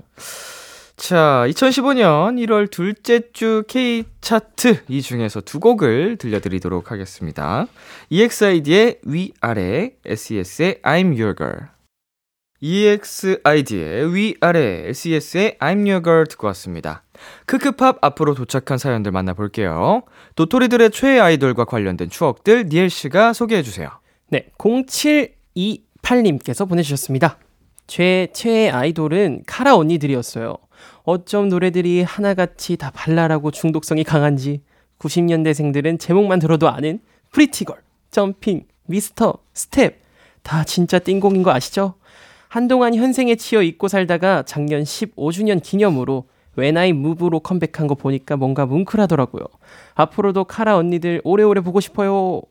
자, 0.96 1.44
2015년 1.48 2.42
1월 2.46 2.70
둘째 2.70 3.20
주 3.34 3.64
K 3.68 4.04
차트 4.22 4.84
이 4.88 5.02
중에서 5.02 5.42
두 5.42 5.60
곡을 5.60 6.16
들려드리도록 6.16 6.90
하겠습니다. 6.90 7.66
EXID의 8.08 9.00
위아래, 9.04 9.92
SES의 10.06 10.76
I'm 10.82 11.20
Your 11.20 11.34
Girl. 11.36 11.68
EXID의 12.62 14.14
위아래, 14.14 14.88
SES의 14.88 15.56
I'm 15.60 15.88
Your 15.88 16.02
Girl 16.02 16.26
듣고 16.26 16.46
왔습니다. 16.48 17.04
크크팝 17.46 17.96
앞으로 18.02 18.34
도착한 18.34 18.76
사연들 18.76 19.12
만나볼게요. 19.12 20.02
도토리들의 20.36 20.90
최애 20.90 21.20
아이돌과 21.20 21.64
관련된 21.64 22.10
추억들 22.10 22.66
니엘 22.66 22.90
씨가 22.90 23.32
소개해 23.32 23.62
주세요. 23.62 23.88
네, 24.28 24.50
0728님께서 24.58 26.68
보내주셨습니다. 26.68 27.38
제 27.86 28.28
최애 28.32 28.68
아이돌은 28.70 29.44
카라 29.46 29.76
언니들이었어요. 29.76 30.56
어쩜 31.04 31.48
노래들이 31.48 32.02
하나같이 32.02 32.76
다 32.76 32.90
발랄하고 32.90 33.50
중독성이 33.50 34.04
강한지 34.04 34.60
90년대생들은 34.98 35.98
제목만 35.98 36.38
들어도 36.38 36.68
아는 36.68 37.00
Pretty 37.32 37.58
Girl, 37.58 37.78
Jumping, 38.10 38.66
Mister, 38.86 39.38
Step 39.54 39.98
다 40.42 40.64
진짜 40.64 40.98
띵곡인 40.98 41.42
거 41.42 41.52
아시죠? 41.52 41.94
한동안 42.50 42.96
현생에 42.96 43.36
치여 43.36 43.62
잊고 43.62 43.86
살다가 43.86 44.42
작년 44.42 44.82
15주년 44.82 45.62
기념으로 45.62 46.24
When 46.58 46.76
I 46.76 46.88
Move로 46.88 47.38
컴백한 47.38 47.86
거 47.86 47.94
보니까 47.94 48.36
뭔가 48.36 48.66
뭉클하더라고요. 48.66 49.44
앞으로도 49.94 50.44
카라 50.44 50.76
언니들 50.76 51.20
오래오래 51.22 51.60
보고 51.60 51.78
싶어요. 51.78 52.42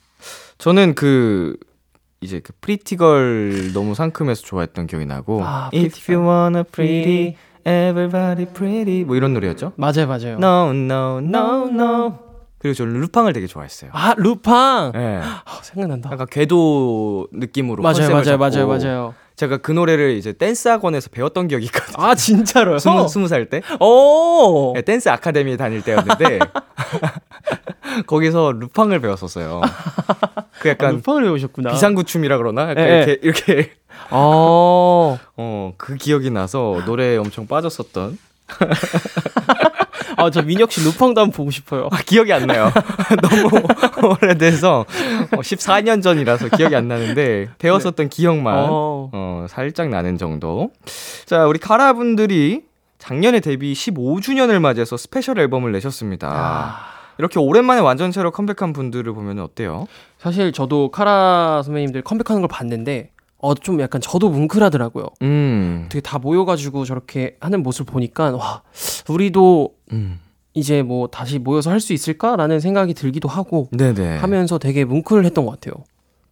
저는 0.58 0.96
그 0.96 1.56
이제 2.22 2.40
그 2.44 2.52
Pretty 2.62 3.28
Girl 3.28 3.72
너무 3.74 3.94
상큼해서 3.96 4.42
좋아했던 4.42 4.88
기억이 4.88 5.06
나고 5.06 5.42
아, 5.44 5.70
If 5.74 6.12
you 6.12 6.26
wanna 6.28 6.64
pretty 6.64 7.36
everybody 7.66 8.46
pretty 8.46 9.04
뭐 9.04 9.16
이런 9.16 9.34
노래였죠? 9.34 9.74
맞아요, 9.76 10.08
맞아요. 10.08 10.34
No 10.38 10.70
no 10.72 11.18
no 11.20 11.68
no 11.70 12.20
그리고 12.60 12.74
저는 12.74 13.00
루팡을 13.02 13.32
되게 13.34 13.46
좋아했어요. 13.46 13.92
아, 13.94 14.16
루팡. 14.18 14.94
네. 14.96 15.20
아, 15.22 15.44
생각난다. 15.62 16.10
약간 16.12 16.26
괴도 16.32 17.28
느낌으로 17.32 17.84
맞아요, 17.84 18.10
컨셉을 18.10 18.38
맞아요, 18.38 18.66
맞아요, 18.66 18.68
맞아요. 18.68 19.14
제가 19.36 19.58
그 19.58 19.72
노래를 19.72 20.12
이제 20.14 20.34
댄스 20.34 20.68
학원에서 20.70 21.10
배웠던 21.12 21.48
기억이 21.50 21.66
있거든요. 21.66 22.04
아, 22.04 22.16
진짜로요? 22.16 22.80
스무 22.80 23.08
스무 23.08 23.28
살 23.28 23.50
때. 23.52 23.62
오! 23.80 24.72
네, 24.74 24.82
댄스 24.82 25.10
아카데미에 25.10 25.58
다닐 25.58 25.84
때였는데 25.84 26.40
거기서 28.08 28.54
루팡을 28.54 29.00
배웠었어요. 29.00 29.62
그 30.60 30.70
아, 30.70 30.72
약간 30.72 30.96
루팡을 30.96 31.24
배우셨구나. 31.24 31.72
비상구춤이라 31.72 32.38
그러나 32.38 32.70
약간 32.72 32.78
예, 32.88 32.96
이렇게 33.04 33.20
이렇게 33.22 33.72
어. 34.12 35.18
어 35.38 35.74
그 35.78 35.96
기억이 35.96 36.30
나서 36.32 36.82
노래에 36.86 37.18
엄청 37.18 37.48
빠졌었던 37.48 38.18
아, 40.18 40.30
저 40.30 40.42
민혁 40.42 40.72
씨 40.72 40.84
루팡도 40.86 41.20
한번 41.22 41.32
보고 41.32 41.52
싶어요. 41.52 41.90
아, 41.92 41.98
기억이 41.98 42.32
안 42.32 42.48
나요. 42.48 42.72
너무 43.22 43.50
오래돼서 44.22 44.86
어, 45.32 45.38
14년 45.42 46.02
전이라서 46.02 46.50
기억이 46.50 46.76
안 46.76 46.88
나는데 46.88 47.50
배웠었던 47.60 48.10
기억만 48.10 48.56
어. 48.70 49.10
어, 49.12 49.46
살짝 49.50 49.90
나는 49.90 50.18
정도. 50.18 50.72
자, 51.26 51.46
우리 51.46 51.60
카라 51.60 51.94
분들이 51.94 52.64
작년에 52.98 53.40
데뷔 53.42 53.74
15주년을 53.74 54.60
맞이해서 54.60 54.96
special 54.98 55.38
앨범을 55.40 55.72
내셨습니다. 55.74 56.30
아. 56.32 56.96
이렇게 57.18 57.40
오랜만에 57.40 57.82
완전체로 57.82 58.32
컴백한 58.32 58.74
분들을 58.74 59.12
보면 59.14 59.40
어때요? 59.40 59.88
사실 60.18 60.52
저도 60.52 60.92
카라 60.92 61.62
선배님들 61.64 62.02
컴백하는 62.04 62.42
걸 62.42 62.48
봤는데 62.50 63.12
어 63.46 63.54
좀 63.56 63.80
약간 63.82 64.02
저도 64.02 64.30
뭉클하더라고요. 64.30 65.06
음. 65.22 65.88
되게 65.90 66.02
다 66.02 66.18
모여가지고 66.20 66.86
저렇게 66.86 67.38
하는 67.40 67.64
모습을 67.64 67.92
보니까 67.92 68.32
와 68.36 68.62
우리도 69.10 69.74
음. 69.92 70.20
이제 70.54 70.82
뭐 70.84 71.08
다시 71.08 71.38
모여서 71.40 71.70
할 71.72 71.80
수 71.80 71.94
있을까라는 71.94 72.60
생각이 72.60 72.94
들기도 72.94 73.28
하고 73.30 73.68
네네. 73.72 74.18
하면서 74.18 74.58
되게 74.58 74.84
뭉클했던 74.86 75.46
것 75.46 75.52
같아요. 75.52 75.84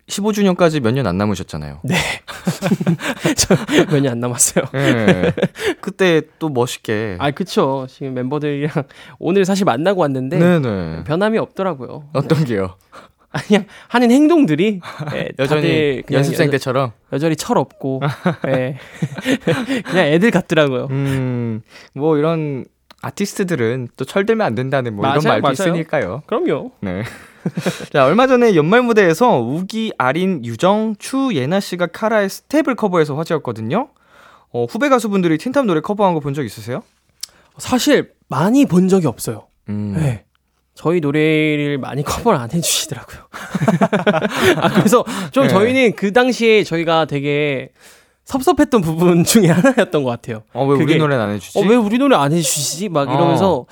15주년까지 0.08 0.82
몇 0.82 0.92
년 0.94 1.08
안 1.08 1.18
남으셨잖아요. 1.18 1.80
네. 1.84 1.96
몇 3.90 4.02
년 4.02 4.14
안 4.14 4.20
남았어요. 4.20 4.66
네. 4.74 5.34
그때 5.82 6.22
또 6.40 6.50
멋있게. 6.50 7.16
아 7.20 7.32
그쵸. 7.32 7.88
지금 7.90 8.14
멤버들이랑 8.14 8.70
오늘 9.20 9.46
사실 9.46 9.66
만나고 9.66 10.02
왔는데 10.02 10.40
네네. 10.40 11.04
변함이 11.06 11.38
없더라고요. 11.38 12.10
어떤 12.14 12.44
게요? 12.46 12.76
그냥 13.48 13.66
하는 13.88 14.12
행동들이 14.12 14.80
예, 15.16 15.30
여전히 15.40 16.04
연습생 16.12 16.50
때처럼. 16.52 16.92
여전히 17.12 17.36
철없고 17.36 18.02
예. 18.48 18.78
그냥 19.86 20.06
애들 20.08 20.32
같더라고요. 20.32 20.88
음, 20.92 21.62
뭐 21.94 22.18
이런 22.18 22.66
아티스트들은 23.02 23.90
또 23.98 24.06
철들면 24.06 24.46
안 24.46 24.56
된다는 24.56 24.96
뭐 24.96 25.06
이런 25.06 25.22
맞아요, 25.24 25.42
말도 25.42 25.44
맞아요. 25.64 25.74
있으니까요. 25.74 26.22
그럼요. 26.26 26.72
네. 26.82 27.04
자, 27.92 28.06
얼마 28.06 28.28
전에 28.28 28.56
연말 28.56 28.82
무대에서 28.84 29.40
우기, 29.42 29.92
아린, 29.98 30.46
유정, 30.46 30.96
추, 31.00 31.32
예나 31.34 31.60
씨가 31.60 31.88
카라의 31.88 32.30
스텝을 32.30 32.76
커버해서 32.76 33.16
화제였거든요. 33.16 33.90
어, 34.54 34.66
후배 34.66 34.88
가수분들이 34.90 35.38
틴탑 35.38 35.66
노래 35.66 35.82
커버한 35.82 36.14
거 36.14 36.22
본 36.22 36.34
적 36.34 36.46
있으세요? 36.46 36.84
사실 37.58 38.14
많이 38.30 38.66
본 38.66 38.88
적이 38.88 39.08
없어요. 39.08 39.48
음. 39.68 39.94
네. 39.98 40.24
저희 40.76 41.00
노래를 41.00 41.78
많이 41.78 42.02
커버를 42.04 42.40
안 42.40 42.50
해주시더라고요. 42.52 43.20
아, 44.58 44.70
그래서 44.74 45.04
좀 45.32 45.44
네. 45.44 45.50
저희는 45.50 45.94
그 45.94 46.12
당시에 46.14 46.64
저희가 46.64 47.06
되게 47.06 47.70
섭섭했던 48.26 48.82
부분 48.82 49.24
중에 49.24 49.48
하나였던 49.48 50.04
것 50.04 50.10
같아요. 50.10 50.44
어, 50.54 50.66
왜 50.66 50.76
우리 50.76 50.86
그게- 50.86 50.98
노래는 50.98 51.24
안 51.24 51.32
해주지? 51.32 51.60
어, 51.60 51.62
왜 51.64 51.76
우리 51.76 51.98
노래 51.98 52.16
안 52.16 52.32
해주시지? 52.32 52.90
막 52.90 53.10
이러면서 53.10 53.66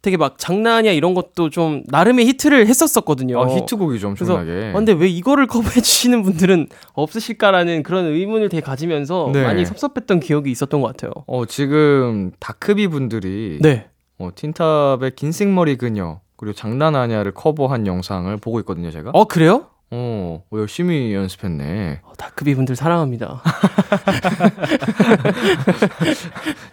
되게 0.00 0.16
막 0.16 0.38
장난아냐 0.38 0.92
이런 0.92 1.12
것도 1.14 1.50
좀 1.50 1.82
나름의 1.88 2.24
히트를 2.26 2.66
했었었거든요. 2.68 3.38
어, 3.38 3.46
히트곡이죠, 3.54 4.14
그래서 4.14 4.34
엄청나게. 4.36 4.70
어, 4.70 4.72
근데 4.74 4.92
왜 4.92 5.08
이거를 5.08 5.46
커버해 5.48 5.80
주시는 5.80 6.22
분들은 6.22 6.68
없으실까라는 6.94 7.82
그런 7.82 8.06
의문을 8.06 8.48
되게 8.48 8.60
가지면서 8.62 9.30
네. 9.32 9.42
많이 9.44 9.64
섭섭했던 9.66 10.20
기억이 10.20 10.50
있었던 10.50 10.80
것 10.80 10.86
같아요. 10.88 11.12
어, 11.26 11.44
지금 11.46 12.30
다크비 12.40 12.88
분들이 12.88 13.58
네. 13.60 13.88
어, 14.18 14.30
틴탑의 14.34 15.12
긴 15.16 15.32
생머리 15.32 15.76
그녀 15.76 16.20
그리고 16.38 16.54
장난하냐를 16.54 17.32
커버한 17.34 17.86
영상을 17.86 18.34
보고 18.38 18.58
있거든요, 18.60 18.90
제가. 18.90 19.10
어 19.12 19.26
그래요? 19.26 19.66
어, 19.90 20.44
어, 20.50 20.58
열심히 20.58 21.12
연습했네. 21.14 22.00
어, 22.04 22.12
다크비 22.16 22.54
분들 22.54 22.76
사랑합니다. 22.76 23.42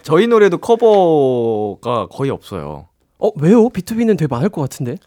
저희 0.04 0.28
노래도 0.28 0.58
커버가 0.58 2.08
거의 2.08 2.32
없어요. 2.32 2.88
어 3.20 3.30
왜요? 3.38 3.70
B2B는 3.70 4.18
되게 4.18 4.28
많을 4.28 4.50
것 4.50 4.62
같은데. 4.62 4.98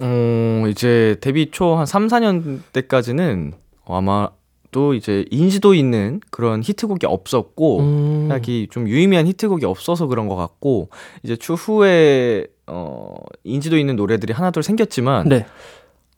어, 0.00 0.64
이제 0.68 1.16
데뷔 1.20 1.50
초 1.50 1.76
한 1.76 1.86
3, 1.86 2.06
4년 2.08 2.60
때까지는 2.72 3.54
아마 3.86 4.28
또 4.76 4.92
이제 4.92 5.24
인지도 5.30 5.72
있는 5.72 6.20
그런 6.30 6.62
히트곡이 6.62 7.06
없었고, 7.06 7.78
음. 7.80 8.26
딱히 8.28 8.68
좀 8.70 8.86
유의미한 8.86 9.26
히트곡이 9.26 9.64
없어서 9.64 10.06
그런 10.06 10.28
것 10.28 10.36
같고, 10.36 10.90
이제 11.22 11.34
추후에, 11.34 12.46
어, 12.66 13.14
인지도 13.42 13.78
있는 13.78 13.96
노래들이 13.96 14.34
하나둘 14.34 14.62
생겼지만, 14.62 15.30
네. 15.30 15.46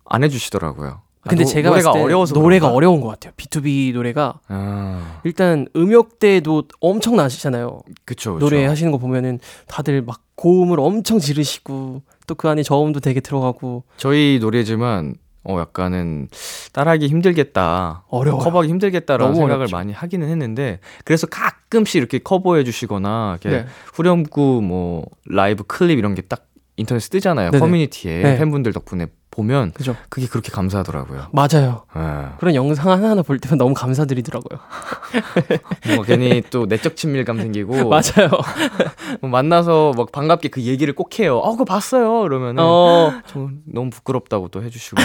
안 0.06 0.24
해주시더라고요. 0.24 0.88
아, 1.22 1.28
근데 1.28 1.44
노- 1.44 1.48
제가 1.50 1.68
노래가 1.70 1.92
어려워서 1.92 2.34
노래가 2.34 2.62
그런가? 2.66 2.74
어려운 2.76 3.00
것 3.00 3.06
같아요. 3.08 3.32
B2B 3.36 3.92
노래가 3.92 4.40
아, 4.48 5.20
일단 5.22 5.68
음역대도 5.76 6.64
엄청 6.80 7.14
나시잖아요. 7.14 7.78
그쵸, 8.04 8.34
그쵸. 8.34 8.44
노래 8.44 8.64
하시는 8.66 8.90
거 8.90 8.98
보면은 8.98 9.38
다들 9.68 10.02
막 10.02 10.20
고음을 10.34 10.80
엄청 10.80 11.20
지르시고 11.20 12.02
또 12.26 12.34
그 12.34 12.48
안에 12.48 12.62
저음도 12.64 12.98
되게 13.00 13.20
들어가고 13.20 13.84
저희 13.98 14.38
노래지만, 14.40 15.14
어, 15.44 15.58
약간은 15.60 16.28
따라하기 16.72 17.08
힘들겠다. 17.08 18.04
어려워요. 18.08 18.42
커버하기 18.42 18.68
힘들겠다라는 18.68 19.26
너무 19.26 19.36
생각을 19.36 19.60
어렵죠. 19.62 19.76
많이 19.76 19.92
하기는 19.92 20.28
했는데, 20.28 20.80
그래서 21.04 21.26
가끔씩 21.26 21.96
이렇게 21.96 22.18
커버해 22.18 22.64
주시거나, 22.64 23.38
이렇게 23.40 23.58
네. 23.62 23.66
후렴구 23.94 24.60
뭐, 24.62 25.06
라이브 25.26 25.64
클립 25.64 25.98
이런 25.98 26.14
게 26.14 26.22
딱 26.22 26.44
인터넷에 26.76 27.08
뜨잖아요. 27.08 27.50
네네. 27.50 27.60
커뮤니티에 27.60 28.22
네. 28.22 28.38
팬분들 28.38 28.72
덕분에 28.72 29.06
보면 29.38 29.70
그죠? 29.72 29.94
그게 30.08 30.26
그렇게 30.26 30.50
감사하더라고요. 30.50 31.28
맞아요. 31.32 31.82
예. 31.96 32.34
그런 32.40 32.56
영상 32.56 32.90
하나하나 32.90 33.22
볼 33.22 33.38
때면 33.38 33.56
너무 33.56 33.72
감사드리더라고요. 33.72 34.58
뭔가 35.86 36.04
괜히 36.04 36.42
또 36.50 36.66
내적 36.66 36.96
친밀감 36.96 37.38
생기고 37.38 37.74
맞아요. 37.88 38.30
뭐 39.22 39.30
만나서 39.30 39.92
막 39.96 40.10
반갑게 40.10 40.48
그 40.48 40.62
얘기를 40.62 40.92
꼭 40.94 41.18
해요. 41.20 41.38
어, 41.38 41.52
그거 41.52 41.64
봤어요. 41.64 42.26
이러면은 42.26 42.62
어, 42.62 43.12
좀 43.26 43.62
너무 43.64 43.90
부끄럽다고 43.90 44.48
또 44.48 44.62
해주시고 44.62 44.96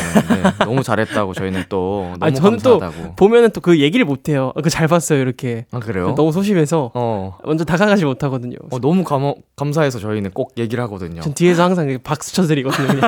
너무 0.65 0.81
잘했다고 0.81 1.33
저희는 1.33 1.65
또 1.69 2.07
너무 2.13 2.17
아니, 2.25 2.35
저는 2.35 2.57
또 2.59 2.79
감사하다고. 2.79 3.15
보면은 3.15 3.51
또 3.51 3.63
그 3.63 3.79
얘기를 3.79 4.05
못 4.05 4.27
해요. 4.27 4.51
그잘 4.61 4.89
봤어요, 4.89 5.21
이렇게. 5.21 5.65
아 5.71 5.79
그래요? 5.79 6.15
너무 6.17 6.33
소심해서 6.33 6.91
어. 6.95 7.37
먼저 7.45 7.63
다가가지 7.63 8.03
못하거든요. 8.03 8.57
어, 8.71 8.79
너무 8.79 9.05
감, 9.05 9.33
감사해서 9.55 9.99
저희는 9.99 10.31
꼭 10.31 10.51
얘기를 10.57 10.83
하거든요. 10.83 11.21
전 11.21 11.33
뒤에서 11.33 11.63
항상 11.63 11.97
박수 12.03 12.33
쳐드리거든요. 12.33 12.99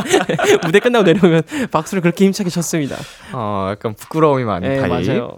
무대 0.63 0.79
끝나고 0.79 1.03
내 1.03 1.14
려오면 1.21 1.41
박수를 1.71 2.01
그렇게 2.01 2.25
힘차게 2.25 2.49
쳤습니다. 2.49 2.97
어, 3.34 3.67
약간 3.71 3.93
부끄러움이 3.93 4.43
많은 4.43 4.69
네, 4.69 4.80
타입. 4.80 4.89
맞아요. 5.08 5.36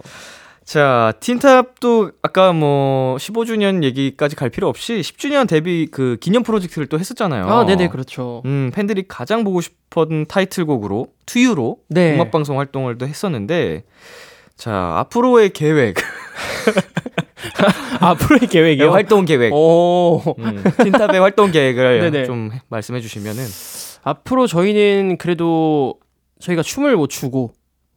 자, 0.64 1.14
틴탑도 1.20 2.12
아까 2.20 2.52
뭐 2.52 3.16
15주년 3.16 3.82
얘기까지 3.84 4.36
갈 4.36 4.50
필요 4.50 4.68
없이 4.68 5.00
10주년 5.00 5.48
데뷔 5.48 5.88
그 5.90 6.18
기념 6.20 6.42
프로젝트를 6.42 6.86
또 6.88 6.98
했었잖아요. 6.98 7.46
아, 7.46 7.64
네네, 7.64 7.88
그렇죠. 7.88 8.42
음, 8.44 8.70
팬들이 8.74 9.04
가장 9.08 9.44
보고 9.44 9.62
싶었던 9.62 10.26
타이틀곡으로 10.26 11.06
투유로 11.24 11.78
네. 11.88 12.14
음악 12.14 12.30
방송 12.30 12.58
활동을 12.58 12.98
또 12.98 13.06
했었는데 13.06 13.84
자, 14.56 14.94
앞으로의 14.98 15.50
계획, 15.50 15.94
앞으로의 18.00 18.40
계획이요? 18.48 18.92
활동 18.92 19.24
계획. 19.24 19.52
오. 19.54 20.20
음, 20.38 20.62
틴탑의 20.82 21.20
활동 21.20 21.50
계획을 21.50 22.00
네네. 22.10 22.24
좀 22.26 22.50
말씀해 22.68 23.00
주시면은 23.00 23.42
앞으로 24.02 24.46
저희는 24.46 25.18
그래도 25.18 25.98
저희가 26.40 26.62
춤을 26.62 26.96
못 26.96 27.08
추고 27.08 27.52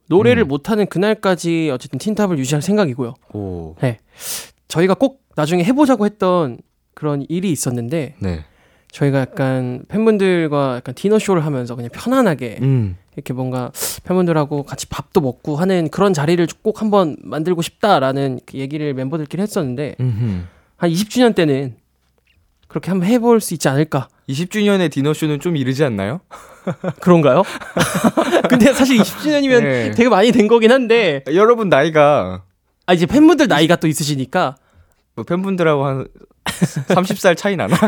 노래를 0.08 0.44
음. 0.44 0.48
못하는 0.48 0.86
그날까지 0.86 1.70
어쨌든 1.72 1.98
틴탑을 1.98 2.38
유지할 2.38 2.60
생각이고요. 2.62 3.14
오. 3.32 3.76
저희가 4.68 4.94
꼭 4.94 5.22
나중에 5.36 5.64
해보자고 5.64 6.04
했던 6.06 6.58
그런 6.94 7.24
일이 7.28 7.50
있었는데 7.50 8.14
네. 8.18 8.44
저희가 8.90 9.20
약간 9.20 9.84
팬분들과 9.88 10.76
약간 10.76 10.94
디너 10.94 11.18
쇼를 11.18 11.44
하면서 11.46 11.74
그냥 11.74 11.90
편안하게 11.92 12.58
음. 12.60 12.96
이렇게 13.16 13.32
뭔가 13.32 13.72
팬분들하고 14.04 14.62
같이 14.64 14.86
밥도 14.88 15.20
먹고 15.20 15.56
하는 15.56 15.88
그런 15.88 16.12
자리를 16.12 16.46
꼭 16.62 16.80
한번 16.80 17.16
만들고 17.22 17.62
싶다라는 17.62 18.40
그 18.44 18.58
얘기를 18.58 18.92
멤버들끼리 18.94 19.42
했었는데 19.42 19.96
음흠. 19.98 20.42
한 20.76 20.90
20주년 20.90 21.34
때는 21.34 21.76
그렇게 22.72 22.90
한번 22.90 23.06
해볼 23.06 23.42
수 23.42 23.52
있지 23.52 23.68
않을까 23.68 24.08
20주년의 24.30 24.90
디너쇼는 24.90 25.40
좀 25.40 25.58
이르지 25.58 25.84
않나요? 25.84 26.20
그런가요? 27.02 27.42
근데 28.48 28.72
사실 28.72 28.96
20주년이면 28.96 29.62
네. 29.62 29.90
되게 29.90 30.08
많이 30.08 30.32
된 30.32 30.48
거긴 30.48 30.72
한데 30.72 31.22
여러분 31.34 31.68
나이가 31.68 32.44
아 32.86 32.94
이제 32.94 33.04
팬분들 33.04 33.48
나이가 33.48 33.76
또 33.76 33.88
있으시니까 33.88 34.56
뭐 35.14 35.24
팬분들하고 35.24 35.84
한 35.84 36.08
30살 36.44 37.36
차이 37.36 37.56
나나? 37.56 37.76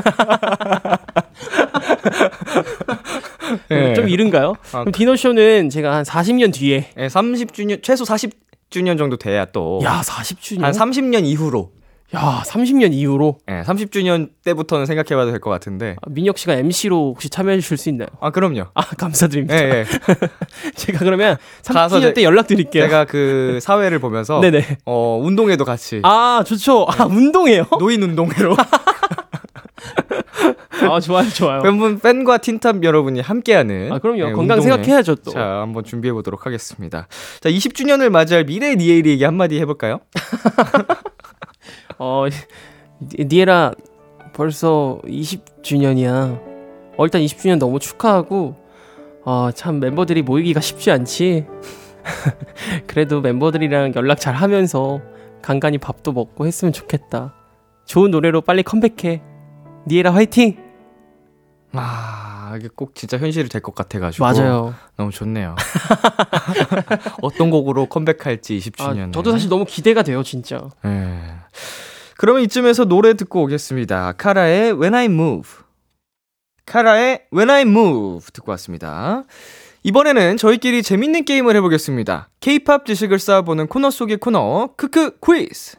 네. 3.71 3.95
좀 3.95 4.11
이른가요? 4.11 4.53
아, 4.73 4.81
그럼 4.81 4.93
디너 4.93 5.17
쇼는 5.17 5.71
제가 5.71 5.95
한 5.95 6.05
40년 6.05 6.53
뒤에 6.53 6.91
예, 6.99 7.07
30주년 7.07 7.83
최소 7.83 8.05
40주년 8.05 8.99
정도 8.99 9.17
돼야 9.17 9.47
또한야 9.47 10.03
40주년 10.03 10.75
30년 10.75 11.25
이후로 11.25 11.73
야 12.15 12.43
30년 12.47 12.93
이후로 12.93 13.39
예, 13.49 13.63
30주년 13.63 14.29
때부터는 14.45 14.87
생각해봐도 14.87 15.31
될 15.33 15.41
것 15.41 15.51
같은데 15.51 15.97
아, 16.01 16.07
민혁 16.11 16.39
씨가 16.39 16.55
MC로 16.55 17.13
혹시 17.15 17.29
참여해 17.29 17.59
주실 17.61 17.77
수 17.77 17.89
있나요? 17.89 18.09
아 18.21 18.31
그럼요. 18.31 18.67
아 18.75 18.83
감사드립니다. 18.83 19.57
예, 19.57 19.81
예. 19.81 19.85
제가 20.77 21.01
그러면 21.01 21.37
가서 21.67 21.97
30주년 21.97 22.03
제- 22.03 22.15
때 22.15 22.23
연락 22.23 22.47
드릴게요. 22.47 22.85
제가 22.85 23.05
그 23.07 23.59
사회를 23.61 23.99
보면서 23.99 24.41
네네. 24.41 24.79
어 24.87 25.21
운동회도 25.23 25.65
같이 25.65 26.01
아 26.05 26.45
좋죠. 26.47 26.87
아 26.89 27.05
운동해요? 27.05 27.65
노인 27.79 28.03
운동회로 28.03 28.55
아 30.91 31.01
좋아요 31.01 31.29
좋아요. 31.31 31.63
팬분 31.63 31.99
팬과 31.99 32.39
틴탑 32.39 32.85
여러분이 32.85 33.21
함께하는 33.21 33.91
아 33.93 33.99
그럼요 33.99 34.19
예, 34.29 34.33
건강 34.33 34.59
운동회. 34.59 34.63
생각해야죠 34.63 35.15
또. 35.17 35.31
자, 35.31 35.41
한번 35.63 35.83
준비해 35.85 36.13
보도록 36.13 36.47
하겠습니다. 36.47 37.09
자, 37.41 37.49
20주년을 37.49 38.11
맞이할 38.11 38.45
미래 38.45 38.75
니에리 38.77 39.11
얘기 39.11 39.25
한마디 39.25 39.59
해볼까요? 39.61 40.01
어 41.99 42.27
니- 43.01 43.25
니에라 43.27 43.73
벌써 44.33 45.01
20주년이야. 45.05 46.41
어, 46.97 47.05
일단 47.05 47.23
20주년 47.23 47.59
너무 47.59 47.79
축하하고 47.79 48.57
어, 49.25 49.51
참 49.55 49.81
멤버들이 49.81 50.23
모이기가 50.23 50.61
쉽지 50.61 50.91
않지. 50.91 51.47
그래도 52.87 53.21
멤버들이랑 53.21 53.93
연락 53.97 54.21
잘 54.21 54.35
하면서 54.35 55.01
간간히 55.41 55.79
밥도 55.79 56.13
먹고 56.13 56.47
했으면 56.47 56.73
좋겠다. 56.73 57.35
좋은 57.87 58.11
노래로 58.11 58.43
빨리 58.43 58.63
컴백해. 58.63 59.23
니에라 59.87 60.13
화이팅! 60.15 60.57
아, 61.73 62.24
이게 62.57 62.69
꼭 62.75 62.95
진짜 62.95 63.19
현실이 63.19 63.49
될 63.49 63.61
것 63.61 63.75
같아가지고. 63.75 64.25
맞아요. 64.25 64.75
너무 64.97 65.11
좋네요. 65.11 65.57
어떤 67.23 67.51
곡으로 67.51 67.87
컴백할지 67.87 68.61
아, 68.79 68.93
20주년. 68.93 69.13
저도 69.13 69.33
사실 69.33 69.49
너무 69.49 69.65
기대가 69.65 70.03
돼요, 70.03 70.23
진짜. 70.23 70.69
예. 70.85 71.21
그러면 72.17 72.43
이쯤에서 72.43 72.85
노래 72.85 73.15
듣고 73.15 73.43
오겠습니다. 73.43 74.13
카라의 74.13 74.73
When 74.73 74.95
I 74.95 75.07
Move. 75.07 75.51
카라의 76.67 77.23
When 77.33 77.51
I 77.51 77.63
Move 77.63 78.27
듣고 78.33 78.51
왔습니다. 78.53 79.25
이번에는 79.83 80.39
저희끼리 80.39 80.83
재밌는 80.83 81.25
게임을 81.27 81.55
해보겠습니다. 81.57 82.31
K-팝 82.41 82.87
지식을 82.87 83.19
쌓아보는 83.19 83.67
코너 83.67 83.91
속의 83.91 84.17
코너, 84.17 84.71
크크 84.79 85.19
퀴즈. 85.21 85.77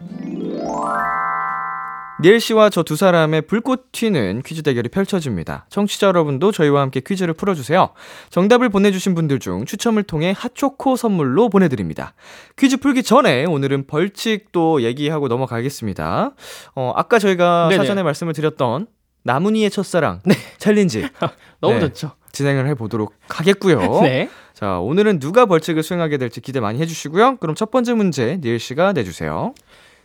니엘 2.22 2.40
씨와 2.40 2.70
저 2.70 2.84
두 2.84 2.96
사람의 2.96 3.42
불꽃 3.42 3.92
튀는 3.92 4.42
퀴즈 4.46 4.64
대결이 4.64 4.88
펼쳐집니다. 4.90 5.66
청취자 5.70 6.08
여러분도 6.08 6.52
저희와 6.54 6.82
함께 6.82 7.02
퀴즈를 7.02 7.34
풀어주세요. 7.34 7.90
정답을 8.30 8.70
보내주신 8.70 9.16
분들 9.16 9.40
중 9.40 9.66
추첨을 9.66 10.04
통해 10.04 10.34
핫초코 10.38 10.96
선물로 10.96 11.50
보내드립니다. 11.50 12.14
퀴즈 12.58 12.78
풀기 12.78 13.04
전에 13.04 13.44
오늘은 13.46 13.88
벌칙도 13.88 14.84
얘기하고 14.84 15.28
넘어가겠습니다. 15.28 16.32
어, 16.76 16.94
아까 16.96 17.20
저희가 17.20 17.68
네네. 17.70 17.82
사전에 17.84 18.04
말씀을 18.04 18.32
드렸던 18.34 18.88
나문희의 19.24 19.70
첫사랑 19.70 20.22
challenge 20.58 21.10
너무 21.60 21.74
네. 21.76 21.80
좋죠. 21.82 22.12
진행을 22.32 22.68
해보도록 22.68 23.14
하겠고요. 23.28 23.80
네. 24.04 24.30
자, 24.54 24.80
오늘은 24.80 25.20
누가 25.20 25.46
벌칙을 25.48 25.84
수행하게 25.84 26.18
될지 26.18 26.40
기대 26.40 26.62
많이 26.62 26.80
해주시고요. 26.80 27.38
그럼 27.38 27.56
첫 27.56 27.72
번째 27.72 27.94
문제 27.94 28.38
니엘 28.42 28.60
씨가 28.60 28.94
내주세요. 28.94 29.54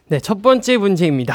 네, 0.08 0.18
첫 0.18 0.42
번째 0.42 0.76
문제입니다. 0.78 1.34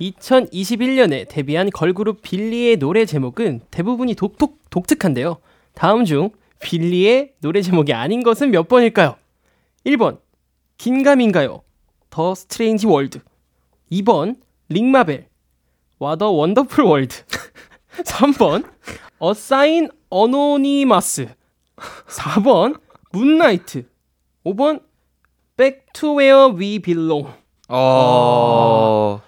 2021년에 0.00 1.28
데뷔한 1.28 1.70
걸그룹 1.70 2.22
빌리의 2.22 2.76
노래 2.76 3.04
제목은 3.04 3.62
대부분이 3.70 4.14
독특, 4.14 4.58
독특한데요. 4.70 5.38
다음 5.74 6.04
중 6.04 6.30
빌리의 6.60 7.34
노래 7.40 7.62
제목이 7.62 7.92
아닌 7.92 8.22
것은 8.22 8.50
몇 8.50 8.68
번일까요? 8.68 9.16
1번 9.86 10.18
긴가민가요? 10.78 11.62
the 12.10 12.34
strange 12.34 12.86
world. 12.86 13.20
2번 13.92 14.36
RING 14.68 14.90
ma 14.90 15.01
Bell. 15.01 15.28
what 15.98 16.30
a 16.30 16.35
wonderful 16.35 16.84
world. 16.84 17.22
3번 18.04 18.64
a 19.18 19.32
sign 19.32 19.90
anonymous. 20.10 21.28
4번 22.06 22.80
moon 23.12 23.42
night. 23.42 23.86
5번 24.44 24.82
Back 25.56 25.86
to 25.92 26.18
where 26.18 26.52
we 26.52 26.80
belong 26.80 27.28
어, 27.68 29.20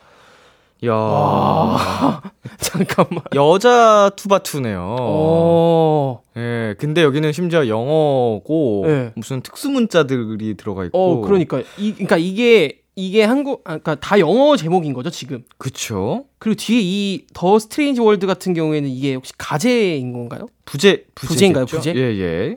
야, 0.84 0.92
잠깐만 2.58 3.22
여자 3.34 4.10
투바투네요. 4.16 4.96
어. 5.00 6.22
예, 6.36 6.74
근데 6.78 7.02
여기는 7.02 7.32
심지어 7.32 7.66
영어고 7.66 8.84
네. 8.86 9.12
무슨 9.16 9.40
특수 9.40 9.70
문자들이 9.70 10.54
들어가 10.56 10.84
있고. 10.84 10.98
어, 10.98 11.20
그러니까 11.22 11.60
이 11.78 11.92
그러니까 11.92 12.18
이게 12.18 12.82
이게 12.94 13.24
한국 13.24 13.60
아, 13.64 13.78
그러니까 13.78 13.94
다 13.96 14.18
영어 14.18 14.56
제목인 14.56 14.92
거죠, 14.92 15.08
지금. 15.10 15.44
그쵸? 15.58 16.24
그리고 16.38 16.56
뒤에 16.56 16.80
이 16.82 17.26
the 17.34 17.58
strange 17.58 18.00
world 18.00 18.26
같은 18.26 18.52
경우에는 18.54 18.88
이게 18.88 19.14
혹시 19.14 19.32
가제인 19.38 20.12
건가요? 20.12 20.46
부제 20.66 21.06
부제인가요? 21.14 21.66
부제? 21.66 21.94
예, 21.94 22.00
예. 22.18 22.56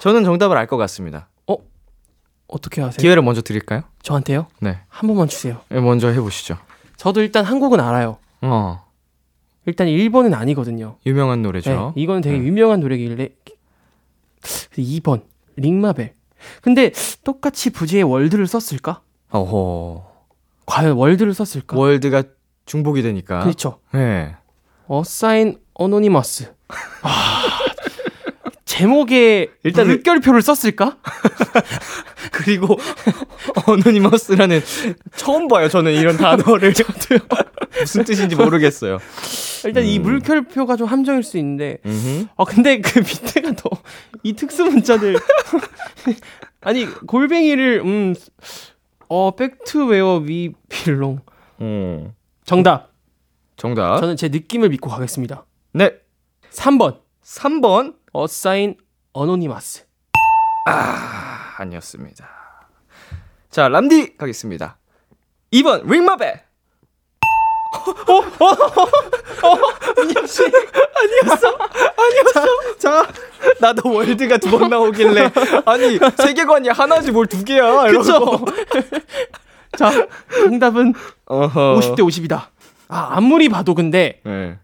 저는 0.00 0.24
정답을 0.24 0.56
알 0.56 0.66
것 0.66 0.76
같습니다. 0.76 1.28
어떻게 2.50 2.80
하세요? 2.80 2.96
기회를 2.98 3.22
먼저 3.22 3.42
드릴까요? 3.42 3.82
저한테요? 4.02 4.46
네. 4.60 4.78
한 4.88 5.06
번만 5.06 5.28
주세요. 5.28 5.58
예, 5.70 5.80
먼저 5.80 6.08
해보시죠. 6.08 6.56
저도 6.98 7.22
일단 7.22 7.44
한국은 7.44 7.80
알아요. 7.80 8.18
어, 8.42 8.84
일단 9.64 9.88
일본은 9.88 10.34
아니거든요. 10.34 10.96
유명한 11.06 11.42
노래죠. 11.42 11.92
네, 11.96 12.02
이거는 12.02 12.20
되게 12.20 12.36
네. 12.38 12.44
유명한 12.44 12.80
노래길래 12.80 13.30
2번 14.42 15.22
링마벨. 15.56 16.14
근데 16.60 16.92
똑같이 17.24 17.70
부제에 17.70 18.02
월드를 18.02 18.46
썼을까? 18.46 19.00
어허. 19.30 20.06
과연 20.66 20.96
월드를 20.96 21.32
썼을까? 21.34 21.76
월드가 21.78 22.24
중복이 22.66 23.02
되니까. 23.02 23.40
그렇죠. 23.40 23.80
예. 23.94 24.36
a 24.86 25.00
sign 25.00 25.58
anonymous. 25.74 26.52
아, 27.02 27.42
제목에 28.78 29.48
일단 29.64 29.86
물- 29.86 29.96
물결표를 29.96 30.40
썼을까? 30.40 30.98
그리고 32.32 32.78
anonymous라는 33.66 34.60
처음 35.16 35.48
봐요. 35.48 35.68
저는 35.68 35.92
이런 35.94 36.16
단어를 36.16 36.72
무슨 37.80 38.04
뜻인지 38.04 38.36
모르겠어요. 38.36 38.98
일단 39.64 39.84
이 39.84 39.98
음. 39.98 40.02
물결표가 40.02 40.76
좀 40.76 40.86
함정일 40.86 41.24
수 41.24 41.38
있는데 41.38 41.78
음흠. 41.84 42.26
아 42.36 42.44
근데 42.44 42.80
그 42.80 43.00
밑에가 43.00 43.52
더 43.56 43.68
이 44.22 44.32
특수 44.34 44.64
문자들 44.64 45.16
아니 46.62 46.86
골뱅이를 47.06 47.82
음어 47.84 49.34
back 49.36 49.89
to 49.89 50.16
where 50.18 50.52
we 50.68 50.81
belong 50.81 51.20
음. 51.60 52.12
정답 52.44 52.92
정답. 53.56 54.00
저는 54.00 54.16
제 54.16 54.28
느낌을 54.28 54.68
믿고 54.70 54.88
가겠습니다 54.90 55.44
네. 55.72 55.92
3번 56.52 57.00
3번 57.24 57.94
어사인 58.12 58.76
어노니마스 59.12 59.86
아, 60.66 61.54
아니었습니다. 61.58 62.28
자, 63.50 63.68
람디 63.68 64.16
가겠습니다. 64.18 64.78
2번 65.52 65.90
링마벨. 65.90 66.42
자, 72.78 73.06
나도 73.60 73.92
월드가 73.92 74.38
두 74.38 74.50
번 74.50 74.70
나오길래 74.70 75.30
아니 75.66 75.98
세계관이 76.16 76.68
하나지 76.70 77.10
뭘 77.12 77.26
두 77.26 77.44
개야 77.44 77.84
그쵸 77.90 78.44
자 79.76 79.90
정답은 80.30 80.94
어허. 81.26 81.78
50대 81.80 81.98
50이다 82.00 82.46
아 82.88 83.08
아무리 83.12 83.48
봐도 83.48 83.74
근데 83.74 84.20
네. 84.24 84.58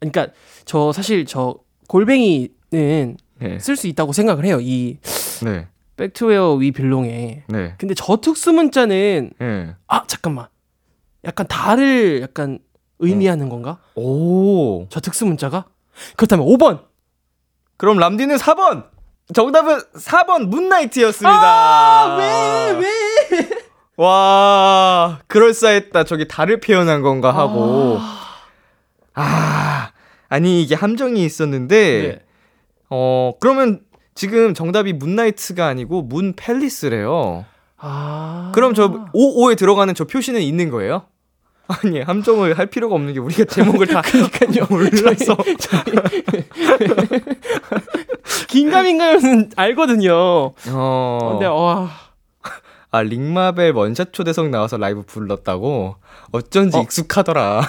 그러니까 0.00 0.28
저 0.64 0.92
사실 0.92 1.24
저 1.26 1.56
골뱅이 1.88 2.48
는 2.72 3.16
네. 3.38 3.58
쓸수 3.58 3.86
있다고 3.86 4.12
생각을 4.12 4.44
해요 4.44 4.58
이 4.60 4.98
네. 5.42 5.68
백투웨어 5.96 6.54
위 6.54 6.70
빌롱에 6.70 7.44
네. 7.48 7.74
근데 7.78 7.94
저 7.94 8.16
특수 8.18 8.52
문자는 8.52 9.30
네. 9.38 9.74
아 9.86 10.04
잠깐만 10.06 10.46
약간 11.24 11.46
달을 11.48 12.22
약간 12.22 12.58
의미하는 12.98 13.48
건가? 13.48 13.78
오. 13.94 14.86
저 14.90 15.00
특수 15.00 15.24
문자가 15.24 15.64
그렇다면 16.16 16.46
5번 16.46 16.88
그럼 17.78 17.98
람디는 17.98 18.36
4번. 18.36 18.84
정답은 19.32 19.78
4번 19.94 20.48
문나이트였습니다. 20.48 21.30
아, 21.30 22.16
왜 22.16 22.72
왜? 22.72 23.48
와, 23.96 25.20
그럴싸했다. 25.26 26.04
저기 26.04 26.26
달을 26.26 26.60
표현한 26.60 27.02
건가 27.02 27.34
하고. 27.34 27.98
아, 29.14 29.90
아니 30.28 30.62
이게 30.62 30.74
함정이 30.74 31.24
있었는데 31.24 32.02
네. 32.02 32.26
어, 32.90 33.32
그러면 33.40 33.80
지금 34.14 34.54
정답이 34.54 34.92
문나이트가 34.94 35.66
아니고 35.66 36.02
문 36.02 36.34
팰리스래요. 36.34 37.44
아 37.76 38.50
그럼 38.54 38.74
저 38.74 39.06
55에 39.14 39.56
들어가는 39.56 39.94
저 39.94 40.04
표시는 40.04 40.40
있는 40.40 40.70
거예요? 40.70 41.02
아니, 41.68 42.00
함정을 42.00 42.58
할 42.58 42.66
필요가 42.66 42.94
없는 42.94 43.12
게 43.12 43.20
우리가 43.20 43.44
제목을 43.44 43.86
다 43.88 44.00
그러니까요. 44.00 44.66
몰라서. 44.70 45.36
긴가민가는 48.48 49.50
알거든요. 49.54 50.14
어. 50.70 51.28
근데 51.32 51.46
와 51.46 51.90
아, 52.90 53.02
ring 53.02 53.30
ma 53.30 53.44
bell 53.44 53.72
원샷 53.72 54.14
초대석 54.14 54.48
나와서 54.48 54.78
라이브 54.78 55.02
불렀다고? 55.02 55.96
어쩐지 56.32 56.78
어. 56.78 56.80
익숙하더라. 56.82 57.62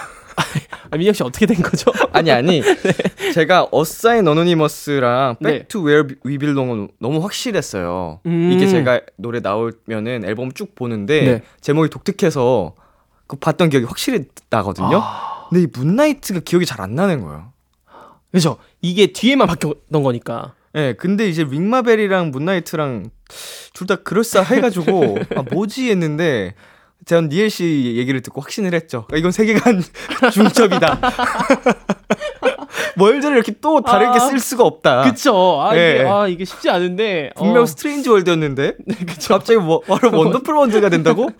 아, 0.92 0.98
민혁 0.98 1.16
씨 1.16 1.24
어떻게 1.24 1.46
된 1.46 1.62
거죠? 1.62 1.92
아니, 2.14 2.32
아니. 2.32 2.62
제가 3.34 3.68
a 3.72 3.83
sign 3.83 4.28
anonymous랑 4.28 5.36
네. 5.40 5.60
back 5.60 5.74
to 5.74 5.82
where 5.82 6.04
we 6.24 6.38
belong은 6.38 6.90
너무 7.00 7.22
확실했어요. 7.24 8.20
음. 8.26 8.52
이게 8.52 8.68
제가 8.68 9.02
노래 9.18 9.40
나오면은 9.40 10.26
앨범 10.26 10.52
쭉 10.52 10.74
보는데 10.76 11.22
네. 11.22 11.42
제목이 11.62 11.90
독특해서 11.90 12.74
그 13.28 13.36
봤던 13.38 13.70
기억이 13.70 13.86
확실히 13.86 14.26
나거든요. 14.50 15.00
아. 15.04 15.48
근데 15.50 15.64
이 15.64 15.68
moon 15.72 15.97
night가 15.97 16.42
기억이 16.46 16.66
잘 16.66 16.80
안 16.82 16.96
나는 16.96 17.22
거예요. 17.22 17.52
그죠? 18.32 18.58
이게 18.82 19.08
뒤에만 19.08 19.48
바뀌었던 19.48 20.04
거니까. 20.04 20.54
예, 20.76 20.80
네, 20.80 20.94
근데 20.94 21.28
이제 21.28 21.44
링마벨이랑 21.44 22.30
문나이트랑 22.32 23.10
둘 23.74 23.88
다 23.88 23.96
그럴싸해가지고 23.98 25.18
아 25.36 25.42
뭐지 25.52 25.90
했는데 25.90 26.54
전 27.10 27.28
니엘 27.28 27.50
씨 27.50 27.96
얘기를 27.98 28.22
듣고 28.22 28.40
확신을 28.40 28.76
했죠. 28.76 29.08
아, 29.12 29.18
이건 29.18 29.32
세계관 29.32 29.82
중첩이다. 30.32 31.00
world를 33.00 33.36
이렇게 33.36 33.52
또 33.60 33.82
다르게 33.82 34.12
아. 34.18 34.20
쓸 34.20 34.38
수가 34.38 34.64
없다. 34.64 35.02
그쵸? 35.10 35.60
아, 35.60 35.74
이게, 35.74 36.04
네. 36.04 36.08
아, 36.08 36.28
이게 36.28 36.46
쉽지 36.46 36.70
않은데. 36.70 37.32
분명 37.36 37.64
어. 37.64 37.66
strange 37.66 38.10
world였는데 38.10 38.74
갑자기 39.28 39.58
뭐 39.58 39.80
바로 39.80 40.16
wonderful 40.16 40.54
world가 40.54 40.90
된다고? 40.90 41.32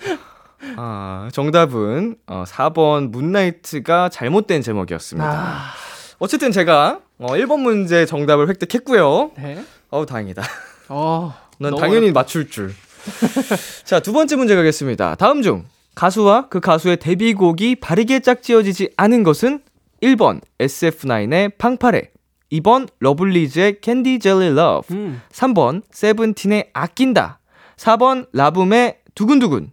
아 0.76 1.30
정답은 1.34 2.16
어, 2.26 2.46
4번 2.48 3.12
moon 3.12 3.48
night가 3.48 4.10
잘못된 4.10 4.64
제목이었습니다. 4.64 5.30
아, 5.32 5.72
어쨌든 6.18 6.52
제가 6.52 7.00
어, 7.20 7.28
1번 7.34 7.60
문제 7.60 8.08
정답을 8.08 8.50
획득했고요. 8.50 9.32
네. 9.38 9.64
어우 9.92 10.08
다행이다. 10.08 10.42
어, 10.88 11.36
난 11.60 11.76
당연히 11.76 12.12
맞출 12.12 12.50
줄. 12.50 12.74
자, 13.86 14.00
두 14.00 14.14
번째 14.14 14.36
문제 14.36 14.56
가겠습니다. 14.56 15.16
다음 15.16 15.42
중 15.42 15.66
가수와 15.96 16.50
그 16.50 16.60
가수의 16.60 16.98
데뷔곡이 16.98 17.76
바르게 17.78 18.20
짝지어지지 18.22 18.92
않은 18.98 19.24
것은 19.24 19.62
1번 20.02 20.42
SF9의 20.60 21.58
팡파레, 21.58 22.12
2번 22.54 22.88
러블리즈의 23.00 23.82
Candy 23.82 24.20
Jelly 24.20 24.54
Love, 24.54 24.94
음. 24.94 25.22
3번 25.32 25.84
세븐틴의 25.92 26.70
아낀다, 26.74 27.40
4번 27.78 28.28
라붐의 28.34 29.00
두근두근, 29.16 29.72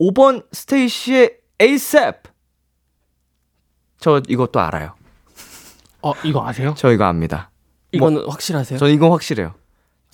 5번 0.00 0.44
스테이시의 0.52 1.36
ASAP. 1.60 2.22
저 4.00 4.20
이것도 4.28 4.60
알아요. 4.60 4.94
어, 6.02 6.12
이거 6.24 6.46
아세요? 6.46 6.74
저 6.76 6.92
이거 6.92 7.04
압니다. 7.04 7.50
이거는 7.92 8.28
확실하세요? 8.28 8.78
저 8.78 8.88
이건 8.88 9.10
확실해요. 9.10 9.54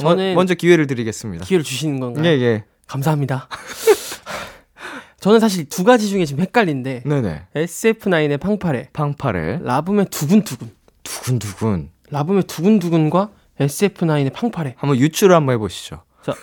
먼- 0.02 0.16
저는- 0.18 0.34
먼저 0.34 0.54
기회를 0.54 0.86
드리겠습니다. 0.86 1.44
기회를 1.44 1.64
주시는 1.64 2.00
건가요? 2.00 2.24
예, 2.26 2.30
예. 2.40 2.64
감사합니다. 2.86 3.48
저는 5.20 5.40
사실 5.40 5.68
두 5.68 5.84
가지 5.84 6.08
중에 6.08 6.26
지금 6.26 6.42
헷갈린데 6.42 7.04
네네. 7.06 7.46
SF9의 7.54 8.38
팡파레, 8.38 8.90
팡파레. 8.92 9.60
라붐의 9.62 10.06
두근두근. 10.10 10.70
두근두근. 11.02 11.90
라붐의 12.10 12.42
두근두근과 12.44 13.30
SF9의 13.58 14.32
팡파레. 14.34 14.74
한번 14.76 14.98
유추를 14.98 15.34
한번 15.34 15.54
해보시죠. 15.54 16.02
자, 16.22 16.34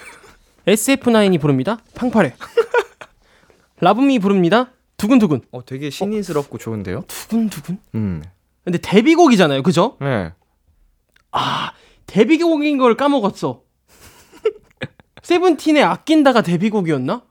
SF9이 0.66 1.40
부릅니다. 1.40 1.78
팡파레. 1.94 2.34
라붐이 3.82 4.18
부릅니다. 4.20 4.72
두근두근. 4.98 5.42
어, 5.52 5.64
되게 5.66 5.90
신인스럽고 5.92 6.58
좋은데요? 6.58 7.04
두근두근? 7.08 7.78
음. 7.96 8.24
근데 8.64 8.80
데뷔곡이잖아요. 8.80 9.62
그죠? 9.64 9.98
네. 10.02 10.32
아, 11.32 11.72
데뷔곡인 12.08 12.78
걸 12.78 12.96
까먹었어. 12.96 13.64
세븐틴의 15.24 15.84
아낀다가 15.84 16.42
데뷔곡이었나? 16.42 17.24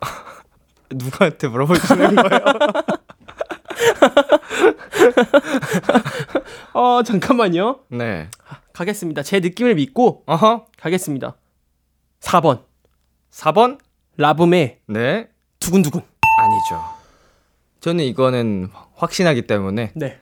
누구한테 0.90 1.48
물어보시는 1.48 2.14
거예요? 2.14 2.44
어, 6.74 7.02
잠깐만요. 7.02 7.80
네. 7.88 8.28
가겠습니다. 8.72 9.22
제 9.22 9.40
느낌을 9.40 9.74
믿고 9.76 10.24
어허. 10.26 10.66
가겠습니다. 10.78 11.36
4번. 12.20 12.64
4번? 13.30 13.78
라붐의 14.16 14.80
네. 14.86 15.28
두근두근. 15.60 16.00
아니죠. 16.38 16.84
저는 17.80 18.04
이거는 18.04 18.70
확신하기 18.94 19.46
때문에. 19.46 19.92
네. 19.94 20.20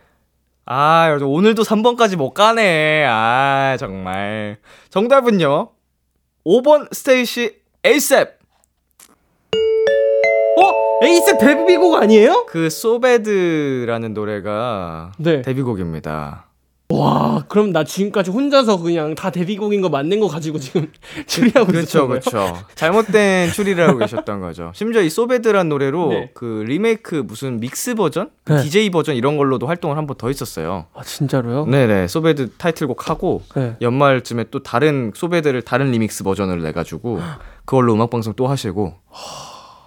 아, 0.65 1.19
오늘도 1.21 1.63
3번까지 1.63 2.17
못 2.17 2.31
가네. 2.35 3.05
아, 3.07 3.77
정말. 3.79 4.59
정답은요. 4.91 5.71
5번 6.47 6.93
스테이시 6.95 7.57
ASAP. 7.85 8.39
어? 10.61 11.05
ASAP 11.05 11.39
데뷔곡 11.39 11.95
아니에요? 11.95 12.47
그 12.47 12.71
SO 12.71 12.97
BAD라는 12.97 14.15
노래가 14.15 15.13
네. 15.19 15.43
데뷔곡입니다. 15.43 16.47
와, 16.99 17.45
그럼 17.49 17.73
나 17.73 17.85
지금까지 17.85 18.31
혼자서 18.31 18.79
그냥 18.79 19.15
다 19.15 19.31
데뷔곡인 19.31 19.81
거 19.81 19.89
맞는 19.89 20.21
거 20.21 20.29
가지고 20.29 20.59
지금 20.59 20.91
추리하고 21.27 21.67
그렇죠, 21.67 21.83
있었던 21.83 22.09
거예요? 22.09 22.21
그렇죠. 22.21 22.65
잘못된 22.75 23.51
추리를 23.53 23.89
하고 23.89 23.99
계셨던 23.99 24.41
거죠. 24.41 24.73
심지어 24.75 25.01
이 25.03 25.09
SO 25.09 25.24
BAD란 25.24 25.69
노래로 25.69 26.09
네. 26.11 26.31
그 26.35 26.65
리메이크 26.67 27.25
무슨 27.27 27.61
믹스 27.61 27.95
버전, 27.95 28.31
네. 28.45 28.63
DJ 28.63 28.91
버전 28.91 29.17
이런 29.17 29.37
걸로도 29.37 29.67
활동을 29.67 29.97
한 29.97 30.07
번 30.07 30.17
더 30.19 30.29
했었어요. 30.29 30.87
아, 30.95 31.03
진짜로요? 31.03 31.65
네 31.67 31.87
네, 31.87 32.07
SO 32.07 32.24
BAD 32.24 32.51
타이틀곡 32.59 33.09
하고 33.09 33.43
네. 33.55 33.77
연말쯤에 33.81 34.45
또 34.51 34.63
다른 34.63 35.13
SO 35.15 35.26
BAD를 35.26 35.63
다른 35.63 35.91
리믹스 35.91 36.23
버전을 36.25 36.63
내 36.63 36.73
가지고 36.73 37.19
그걸로 37.65 37.95
음악 37.95 38.11
방송 38.11 38.35
또 38.35 38.47
하시고. 38.47 38.95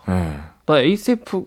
네. 0.07 0.39
나 0.65 0.79
ASAP 0.79 1.43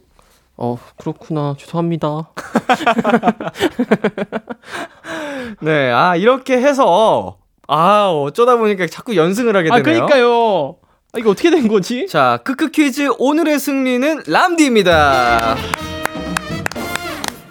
어, 0.60 0.76
그렇구나. 0.96 1.54
죄송합니다. 1.56 2.30
네, 5.62 5.92
아, 5.92 6.16
이렇게 6.16 6.56
해서, 6.58 7.38
아, 7.68 8.08
어쩌다 8.10 8.56
보니까 8.56 8.88
자꾸 8.88 9.14
연승을 9.14 9.56
하게 9.56 9.68
아, 9.70 9.76
되네요. 9.76 10.06
그러니까요. 10.06 10.76
아, 11.12 11.18
이거 11.18 11.30
어떻게 11.30 11.52
된 11.52 11.68
거지? 11.68 12.08
자, 12.08 12.40
크크 12.42 12.72
퀴즈 12.72 13.08
오늘의 13.18 13.60
승리는 13.60 14.24
람디입니다. 14.26 15.56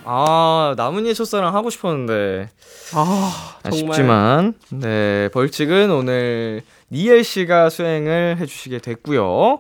아, 0.04 0.74
나문희의 0.76 1.16
첫사랑 1.16 1.56
하고 1.56 1.70
싶었는데. 1.70 2.50
아. 2.94 3.58
아쉽지만, 3.64 4.54
네, 4.70 5.30
벌칙은 5.30 5.92
오늘 5.92 6.62
니엘 6.92 7.24
씨가 7.24 7.70
수행을 7.70 8.36
해주시게 8.40 8.80
됐고요. 8.80 9.60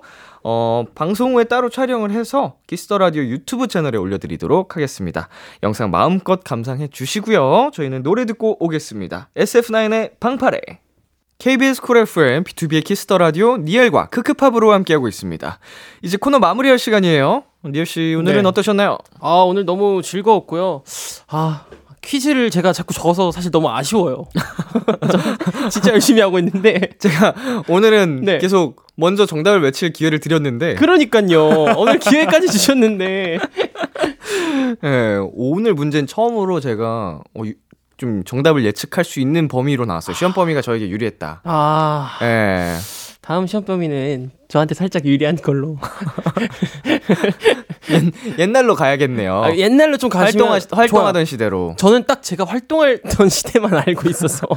어, 0.49 0.85
방송 0.95 1.35
후에 1.35 1.43
따로 1.43 1.69
촬영을 1.69 2.11
해서 2.11 2.55
Kiss 2.67 2.86
the 2.86 2.99
Radio 2.99 3.21
유튜브 3.21 3.67
채널에 3.67 3.97
올려드리도록 3.97 4.77
하겠습니다. 4.77 5.27
영상 5.61 5.91
마음껏 5.91 6.41
감상해 6.41 6.87
주시고요. 6.87 7.71
저희는 7.73 8.01
노래 8.01 8.23
듣고 8.23 8.55
오겠습니다. 8.63 9.27
SF9의 9.35 10.17
팡파레. 10.21 10.61
KBS 11.39 11.81
Cool 11.81 11.97
FM, 11.97 12.45
B2B의 12.45 12.85
키스터 12.85 13.17
라디오, 13.17 13.57
니엘과 13.57 14.05
크크팝으로 14.05 14.71
함께하고 14.71 15.09
있습니다. 15.09 15.59
이제 16.01 16.15
코너 16.15 16.39
마무리할 16.39 16.79
시간이에요. 16.79 17.43
니엘 17.65 17.85
씨, 17.85 18.15
오늘은 18.17 18.43
네. 18.43 18.47
어떠셨나요? 18.47 18.97
아, 19.19 19.43
오늘 19.45 19.65
너무 19.65 20.01
즐거웠고요. 20.01 20.83
아, 21.27 21.65
퀴즈를 22.07 22.49
제가 22.49 22.71
자꾸 22.71 22.93
적어서 22.93 23.31
사실 23.31 23.51
너무 23.51 23.69
아쉬워요. 23.69 24.25
저 25.11 25.19
진짜 25.69 25.91
열심히 25.91 26.21
하고 26.21 26.39
있는데. 26.39 26.79
제가 26.99 27.33
오늘은 27.67 28.21
네. 28.23 28.37
계속 28.37 28.85
먼저 28.95 29.25
정답을 29.25 29.61
외칠 29.61 29.91
기회를 29.91 30.19
드렸는데, 30.19 30.75
그러니까요. 30.75 31.75
오늘 31.77 31.99
기회까지 31.99 32.47
주셨는데. 32.47 33.39
예, 34.83 35.17
오늘 35.33 35.73
문제는 35.73 36.07
처음으로 36.07 36.59
제가 36.61 37.19
어, 37.35 37.41
유- 37.45 37.53
좀 37.97 38.23
정답을 38.23 38.63
예측할 38.63 39.03
수 39.03 39.19
있는 39.19 39.47
범위로 39.47 39.85
나왔어요. 39.85 40.15
시험 40.15 40.31
범위가 40.31 40.61
저에게 40.61 40.87
유리했다. 40.89 41.41
아, 41.43 42.17
예. 42.21 42.75
다음 43.27 43.45
시험 43.45 43.65
범위는 43.65 44.31
저한테 44.47 44.73
살짝 44.73 45.03
유리한 45.03 45.35
걸로. 45.35 45.77
옛 48.39 48.47
날로 48.47 48.73
가야겠네요. 48.73 49.43
아, 49.43 49.53
옛날로 49.57 49.97
좀 49.97 50.09
가시면 50.09 50.47
활동하. 50.47 50.81
활동하던 50.81 51.25
시대로. 51.25 51.75
저는 51.77 52.05
딱 52.07 52.23
제가 52.23 52.45
활동하던 52.45 53.01
시대만 53.27 53.73
알고 53.73 54.09
있어서. 54.11 54.47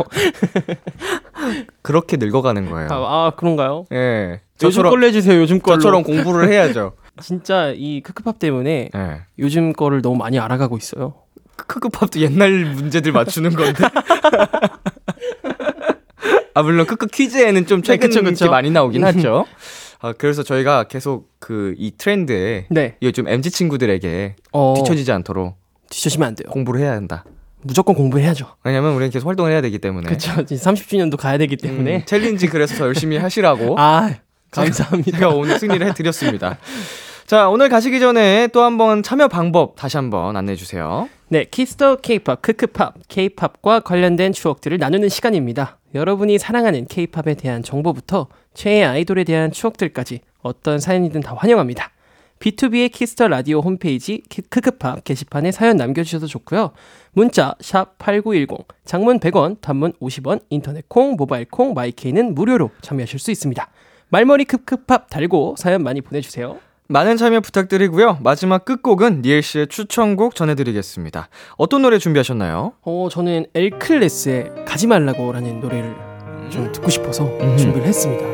그렇게 1.83 2.17
늙어가는 2.17 2.71
거예요. 2.71 2.89
아, 2.93 2.95
아, 2.95 3.33
그런가요? 3.37 3.87
예. 3.93 4.41
요즘 4.63 4.71
저처럼, 4.71 4.91
걸로 4.91 5.05
해주세요. 5.09 5.41
요즘 5.41 5.59
걸로. 5.59 5.79
저처럼 5.79 6.05
공부를 6.05 6.49
해야죠. 6.49 6.93
진짜 7.21 7.73
이 7.75 8.01
크크팝 8.03 8.39
때문에 8.39 8.91
예. 8.95 9.21
요즘 9.41 9.73
거를 9.73 10.01
너무 10.01 10.17
많이 10.17 10.39
알아가고 10.39 10.77
있어요. 10.77 11.15
크크팝도 11.57 12.21
옛날 12.21 12.67
문제들 12.67 13.11
맞추는 13.11 13.51
건데. 13.51 13.83
아, 16.55 16.63
물론 16.63 16.87
크크 16.87 17.07
퀴즈에는 17.09 17.67
좀 17.67 17.83
최근 17.83 18.09
네, 18.11 18.21
그쵸, 18.21 18.23
그쵸. 18.23 18.45
게 18.47 18.51
많이 18.51 18.71
나오긴 18.71 19.05
하죠. 19.05 19.47
아, 20.03 20.13
그래서 20.17 20.43
저희가 20.43 20.85
계속 20.85 21.29
그 21.39 21.75
이 21.79 21.93
트렌드에 21.97 22.67
네. 22.71 22.97
이게 23.01 23.13
좀 23.13 23.29
MZ 23.29 23.51
친구들에게 23.51 24.37
어, 24.53 24.75
뒤처지지 24.79 25.13
않도록 25.13 25.57
뒤처지면 25.91 26.29
안 26.29 26.35
돼요. 26.35 26.51
공부를 26.51 26.81
해야 26.81 26.93
한다. 26.93 27.25
무조건 27.63 27.95
공부해야죠. 27.95 28.47
왜냐면 28.65 28.93
우리는 28.95 29.11
계속 29.11 29.29
활동을 29.29 29.53
해야 29.53 29.61
되기 29.61 29.79
때문에. 29.79 30.07
그렇죠. 30.07 30.33
30주년도 30.33 31.19
가야 31.19 31.37
되기 31.37 31.57
때문에. 31.57 31.97
음, 31.97 32.03
챌린지 32.07 32.47
그래서 32.47 32.75
더 32.77 32.87
열심히 32.87 33.17
하시라고 33.19 33.79
아, 33.79 34.11
감사합니다. 34.51 35.19
제가 35.19 35.31
오늘 35.31 35.59
승리를 35.59 35.87
해 35.87 35.93
드렸습니다. 35.93 36.57
자, 37.27 37.49
오늘 37.51 37.69
가시기 37.69 38.01
전에 38.01 38.49
또 38.53 38.63
한번 38.63 39.03
참여 39.03 39.29
방법 39.29 39.77
다시 39.77 39.97
한번 39.99 40.37
안내해 40.37 40.57
주세요. 40.57 41.09
네, 41.29 41.45
Kiss 41.45 41.74
the 41.74 41.97
케이팝 41.97 42.41
크크팝 42.43 42.95
케이팝과 43.09 43.81
관련된 43.81 44.33
추억들을 44.33 44.79
나누는 44.79 45.09
시간입니다. 45.11 45.79
여러분이 45.95 46.39
사랑하는 46.39 46.87
케이팝에 46.87 47.35
대한 47.35 47.63
정보부터 47.63 48.29
최애 48.55 48.85
아이돌에 48.85 49.25
대한 49.25 49.51
추억들까지 49.51 50.21
어떤 50.43 50.79
사연이든 50.79 51.21
다 51.21 51.35
환영합니다. 51.37 51.91
B2B의 52.39 52.91
키스터 52.91 53.29
라디오 53.29 53.61
홈페이지 53.61 54.23
키- 54.31 54.41
크크팝 54.41 55.05
게시판에 55.05 55.53
사연 55.53 55.77
남겨주셔도 55.77 56.27
좋고요. 56.27 56.71
문자 57.13 57.55
샵 57.61 57.99
8910, 57.99 58.67
장문 58.87 59.19
100원, 59.21 59.61
단문 59.61 59.93
50원, 60.01 60.41
인터넷 60.49 60.89
콩, 60.89 61.17
모바일 61.17 61.45
콩, 61.51 61.75
마이케이는 61.75 62.35
무료로 62.35 62.71
참여하실 62.81 63.19
수 63.19 63.31
있습니다. 63.31 63.69
말머리 64.09 64.45
크크팝 64.47 65.11
달고 65.11 65.57
사연 65.59 65.83
많이 65.83 66.01
보내주세요. 66.01 66.59
많은 66.91 67.17
참여 67.17 67.39
부탁드리고요. 67.39 68.19
마지막 68.21 68.65
끝곡은 68.65 69.23
니엘 69.23 69.43
씨의 69.43 69.69
추천곡 69.69 70.35
전해드리겠습니다. 70.35 71.29
어떤 71.57 71.83
노래 71.83 71.99
준비하셨나요? 71.99 72.73
어, 72.83 73.09
저는 73.09 73.47
엘클레스의 73.55 74.65
가지 74.67 74.89
말라고라는 74.89 75.61
노래를 75.61 75.95
좀 76.51 76.73
듣고 76.73 76.91
싶어서 76.91 77.27
음. 77.27 77.57
준비를 77.57 77.87
했습니다. 77.87 78.25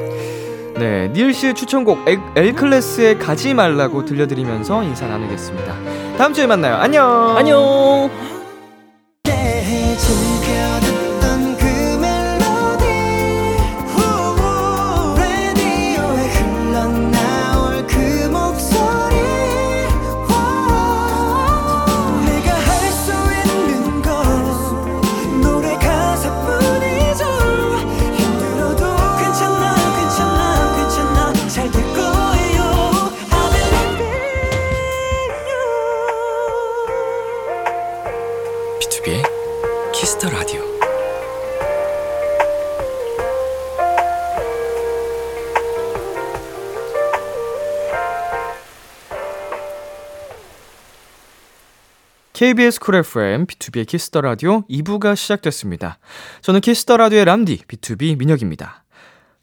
네, 0.81 1.09
니엘 1.12 1.35
씨의 1.35 1.55
추천곡 1.55 2.09
엘, 2.09 2.19
엘클래스의 2.35 3.19
가지 3.19 3.53
말라고 3.53 4.07
들려드리면서 4.07 4.83
인사 4.85 5.07
나누겠습니다. 5.07 6.16
다음 6.16 6.33
주에 6.33 6.47
만나요. 6.47 6.77
안녕. 6.77 7.37
안녕. 7.37 8.36
KBS 52.47 52.79
Cool 52.79 52.95
FM, 52.95 53.47
B2B의 53.47 53.89
키스터 53.89 54.21
라디오 54.21 54.63
2부가 54.69 55.17
시작됐습니다. 55.17 55.99
저는 56.43 56.61
Kiss 56.61 56.81
the 56.81 56.97
Radio의 56.97 57.25
람디, 57.25 57.65
BTOB 57.67 58.17
민혁입니다. 58.17 58.85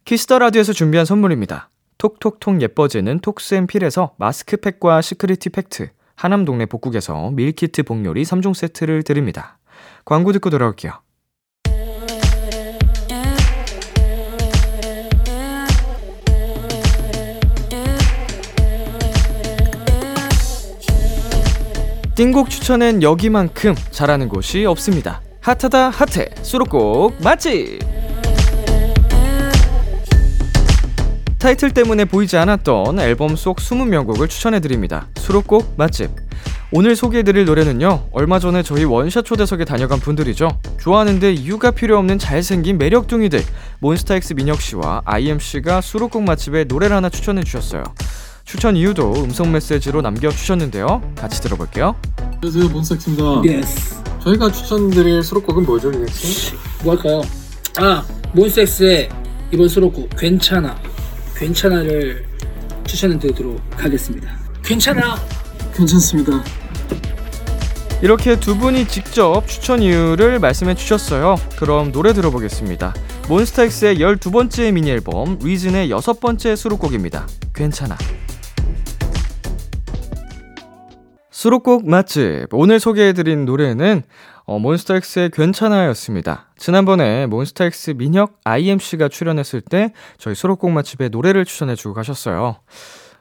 Kiss 0.06 0.25
the 0.25 0.40
Radio에서 0.40 0.72
준비한 0.72 1.06
선물입니다. 1.06 1.70
톡톡톡 1.98 2.62
예뻐지는 2.62 3.20
톡스앤필에서 3.20 4.16
마스크팩과 4.18 5.02
시크릿티 5.02 5.50
팩트, 5.50 5.90
하남 6.16 6.46
동네 6.46 6.66
복국에서 6.66 7.32
밀키트 7.32 7.84
복요리 7.84 8.24
3종 8.24 8.54
세트를 8.54 9.04
드립니다. 9.04 9.58
광고 10.06 10.32
듣고 10.32 10.50
돌아올게요. 10.50 10.94
띵곡 22.16 22.52
추천엔 22.52 23.02
여기만큼 23.02 23.74
잘하는 23.90 24.30
곳이 24.30 24.66
없습니다. 24.66 25.22
핫하다 25.42 25.90
핫해. 25.90 26.30
수록곡 26.44 27.16
맛집! 27.24 27.80
타이틀 31.40 31.72
때문에 31.72 32.06
보이지 32.06 32.38
않았던 32.38 33.00
앨범 33.00 33.36
속 33.36 33.58
20명곡을 33.58 34.30
추천해드립니다. 34.30 35.08
수록곡 35.18 35.74
맛집. 35.76 36.12
오늘 36.72 36.96
소개해드릴 36.96 37.46
노래는요 37.46 38.10
얼마 38.12 38.38
전에 38.38 38.62
저희 38.62 38.84
원샷 38.84 39.26
초대석에 39.26 39.66
다녀간 39.66 40.00
분들이죠. 40.00 40.60
좋아하는데 40.80 41.34
이유가 41.34 41.72
필요 41.72 41.98
없는 41.98 42.20
잘생긴 42.20 42.78
매력둥이들 42.78 43.42
몬스타엑스 43.80 44.34
민혁씨와 44.34 45.02
IMC가 45.06 45.82
수록곡 45.82 46.24
맛집에 46.24 46.66
노래를 46.66 46.96
하나 46.96 47.10
추천해주셨어요 47.10 47.84
추천 48.44 48.76
이유도 48.76 49.14
음성 49.24 49.52
메시지로 49.52 50.02
남겨주셨는데요 50.02 51.14
같이 51.16 51.42
들어볼게요 51.42 51.96
안녕하세요 52.20 52.70
몬스타엑스입니다 52.70 53.42
yes. 53.46 54.04
저희가 54.24 54.52
추천드릴 54.52 55.24
수록곡은 55.24 55.66
뭐죠 55.66 55.90
리렉씨? 55.92 56.56
뭐 56.84 56.96
할까요? 56.96 57.22
아, 57.78 58.06
몬스엑스의 58.34 59.10
이번 59.52 59.68
수록곡 59.68 60.10
괜찮아. 60.18 60.78
괜찮아를 61.36 62.26
추천해 62.86 63.20
드리도록 63.20 63.60
하겠습니다. 63.76 64.30
괜찮아. 64.64 65.16
괜찮습니다 65.76 66.44
이렇게 68.02 68.40
두 68.40 68.58
분이 68.58 68.88
직접 68.88 69.46
추천 69.48 69.82
이유를 69.82 70.40
말씀해 70.40 70.76
주셨어요. 70.76 71.36
그럼 71.58 71.92
노래 71.92 72.14
들어보겠습니다. 72.14 72.94
몬스타엑스의 73.28 73.98
12번째 73.98 74.72
미니 74.74 74.90
앨범 74.92 75.38
REASON의 75.42 75.90
여섯 75.90 76.20
번째 76.20 76.56
수록곡입니다. 76.56 77.28
괜찮아. 77.54 77.98
수록곡 81.44 81.90
맛집. 81.90 82.48
오늘 82.54 82.80
소개해드린 82.80 83.44
노래는 83.44 84.04
어, 84.46 84.60
몬스타엑스의 84.60 85.30
괜찮아였습니다. 85.32 86.48
지난번에 86.56 87.26
몬스타엑스 87.26 87.96
민혁 87.98 88.40
IMC가 88.46 89.10
출연했을 89.10 89.60
때 89.60 89.92
저희 90.18 90.36
수록곡 90.36 90.72
맛집에 90.72 91.10
노래를 91.10 91.44
추천해주고 91.44 91.96
가셨어요. 91.96 92.56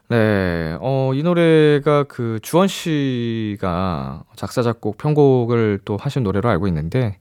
네, 0.07 0.77
어, 0.79 1.11
이 1.13 1.21
노래가 1.21 2.05
그 2.05 2.39
주원 2.41 2.69
씨가 2.69 4.23
작사, 4.37 4.61
작곡, 4.61 4.97
편곡을 4.97 5.81
또 5.83 5.97
하신 5.97 6.23
노래로 6.23 6.47
알고 6.47 6.69
있는데, 6.69 7.17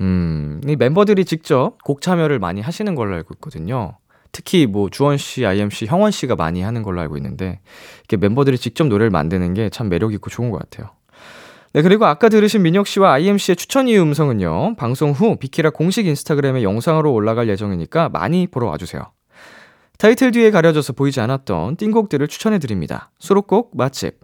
음, 0.00 0.60
이 0.66 0.74
멤버들이 0.74 1.24
직접 1.24 1.80
곡 1.84 2.00
참여를 2.00 2.40
많이 2.40 2.60
하시는 2.60 2.96
걸로 2.96 3.14
알고 3.14 3.34
있거든요. 3.34 3.96
특히 4.32 4.66
뭐 4.66 4.88
주원 4.90 5.18
씨, 5.18 5.44
IMC, 5.46 5.86
형원 5.86 6.10
씨가 6.10 6.36
많이 6.36 6.62
하는 6.62 6.82
걸로 6.82 7.00
알고 7.02 7.16
있는데 7.18 7.60
이렇게 8.00 8.16
멤버들이 8.16 8.56
직접 8.58 8.86
노래를 8.86 9.10
만드는 9.10 9.54
게 9.54 9.68
참 9.70 9.88
매력 9.88 10.12
있고 10.14 10.30
좋은 10.30 10.50
것 10.50 10.58
같아요. 10.58 10.90
네, 11.74 11.80
그리고 11.82 12.04
아까 12.04 12.28
들으신 12.28 12.62
민혁 12.62 12.86
씨와 12.86 13.12
IMC의 13.12 13.56
추천 13.56 13.88
이유 13.88 14.02
음성은요. 14.02 14.76
방송 14.76 15.12
후 15.12 15.36
비키라 15.36 15.70
공식 15.70 16.06
인스타그램에 16.06 16.62
영상으로 16.62 17.12
올라갈 17.12 17.48
예정이니까 17.48 18.10
많이 18.10 18.46
보러 18.46 18.66
와 18.66 18.76
주세요. 18.76 19.12
타이틀 19.98 20.32
뒤에 20.32 20.50
가려져서 20.50 20.94
보이지 20.94 21.20
않았던 21.20 21.76
띵곡들을 21.76 22.26
추천해 22.28 22.58
드립니다. 22.58 23.10
수록곡 23.18 23.70
맛집. 23.76 24.18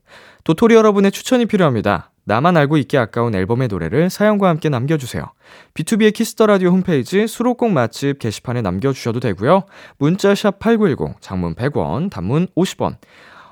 도토리 0.45 0.75
여러분의 0.75 1.13
추천이 1.13 1.47
필요합니다. 1.47 2.11
나만 2.29 2.59
알고 2.59 2.77
있기 2.77 2.99
아까운 2.99 3.35
앨범의 3.35 3.69
노래를 3.69 4.11
사연과 4.11 4.51
함께 4.51 4.69
남겨주세요. 4.69 5.25
B2B의 5.73 6.13
키스터 6.13 6.45
라디오 6.45 6.69
홈페이지 6.69 7.27
수록곡 7.27 7.73
맛집 7.73 8.19
게시판에 8.19 8.61
남겨주셔도 8.61 9.19
되고요. 9.19 9.65
문자 9.97 10.35
샵 10.35 10.59
8910, 10.59 11.23
장문 11.23 11.55
100원, 11.55 12.11
단문 12.11 12.49
50원. 12.55 12.97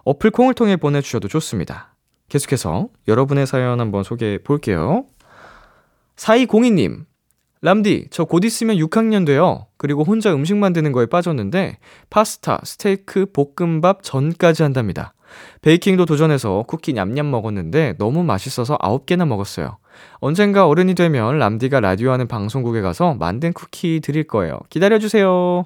어플 0.05 0.31
콩을 0.31 0.53
통해 0.53 0.77
보내주셔도 0.77 1.27
좋습니다. 1.27 1.95
계속해서 2.29 2.89
여러분의 3.09 3.47
사연 3.47 3.81
한번 3.81 4.03
소개해 4.03 4.39
볼게요. 4.45 5.07
4202님, 6.17 7.07
람디, 7.63 8.09
저 8.11 8.27
곧 8.27 8.45
있으면 8.45 8.77
6학년 8.77 9.25
돼요. 9.25 9.69
그리고 9.79 10.05
혼자 10.05 10.35
음식 10.35 10.55
만드는 10.55 10.93
거에 10.93 11.07
빠졌는데, 11.07 11.79
파스타, 12.11 12.61
스테이크, 12.63 13.25
볶음밥, 13.33 14.03
전까지 14.03 14.63
한답니다. 14.65 15.15
베이킹도 15.63 16.07
도전해서 16.07 16.65
쿠키 16.67 16.93
냠냠 16.93 17.31
먹었는데 17.31 17.95
너무 17.99 18.23
맛있어서 18.23 18.77
9개나 18.79 19.27
먹었어요. 19.27 19.79
언젠가 20.15 20.67
어른이 20.67 20.95
되면 20.95 21.39
람디가 21.39 21.81
라디오 21.81 22.11
하는 22.11 22.29
방송국에 22.29 22.81
가서 22.81 23.15
만든 23.15 23.53
쿠키 23.53 24.01
드릴 24.01 24.25
거예요. 24.25 24.59
기다려주세요. 24.71 25.65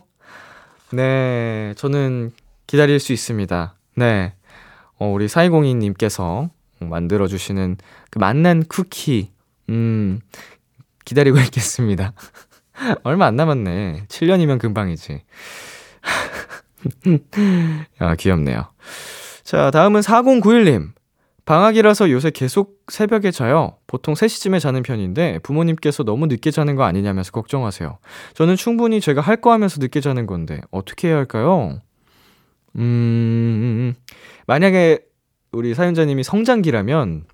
네, 0.92 1.74
저는 1.76 2.32
기다릴 2.66 3.00
수 3.00 3.12
있습니다. 3.12 3.74
네. 3.96 4.34
어, 4.98 5.06
우리 5.06 5.26
4202님께서 5.26 6.50
만들어주시는 6.78 7.76
그 8.10 8.18
맛난 8.18 8.64
쿠키, 8.64 9.30
음, 9.68 10.20
기다리고 11.04 11.38
있겠습니다. 11.40 12.12
얼마 13.02 13.26
안 13.26 13.36
남았네. 13.36 14.04
7년이면 14.08 14.58
금방이지. 14.58 15.22
아, 17.98 18.14
귀엽네요. 18.14 18.66
자, 19.50 19.72
다음은 19.72 20.02
4091님. 20.02 20.92
방학이라서 21.44 22.12
요새 22.12 22.30
계속 22.30 22.82
새벽에 22.86 23.32
자요. 23.32 23.78
보통 23.88 24.14
3시쯤에 24.14 24.60
자는 24.60 24.84
편인데 24.84 25.40
부모님께서 25.40 26.04
너무 26.04 26.26
늦게 26.26 26.52
자는 26.52 26.76
거 26.76 26.84
아니냐면서 26.84 27.32
걱정하세요. 27.32 27.98
저는 28.34 28.54
충분히 28.54 29.00
제가 29.00 29.20
할 29.20 29.40
거 29.40 29.50
하면서 29.50 29.80
늦게 29.80 30.00
자는 30.00 30.26
건데 30.26 30.60
어떻게 30.70 31.08
해야 31.08 31.16
할까요? 31.16 31.80
음, 32.76 33.92
만약에 34.46 35.00
우리 35.50 35.74
사연자님이 35.74 36.22
성장기라면 36.22 37.24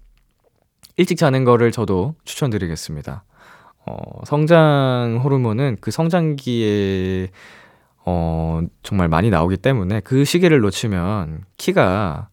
일찍 0.96 1.18
자는 1.18 1.44
거를 1.44 1.70
저도 1.70 2.14
추천드리겠습니다. 2.24 3.24
어, 3.84 3.94
성장 4.24 5.20
호르몬은 5.22 5.76
그 5.82 5.90
성장기에 5.90 7.28
어, 8.07 8.61
정말 8.82 9.09
많이 9.09 9.30
나오기 9.30 9.57
때문에 9.59 10.00
그 10.00 10.24
시기를 10.24 10.61
놓치면 10.61 11.44
키가 11.59 12.28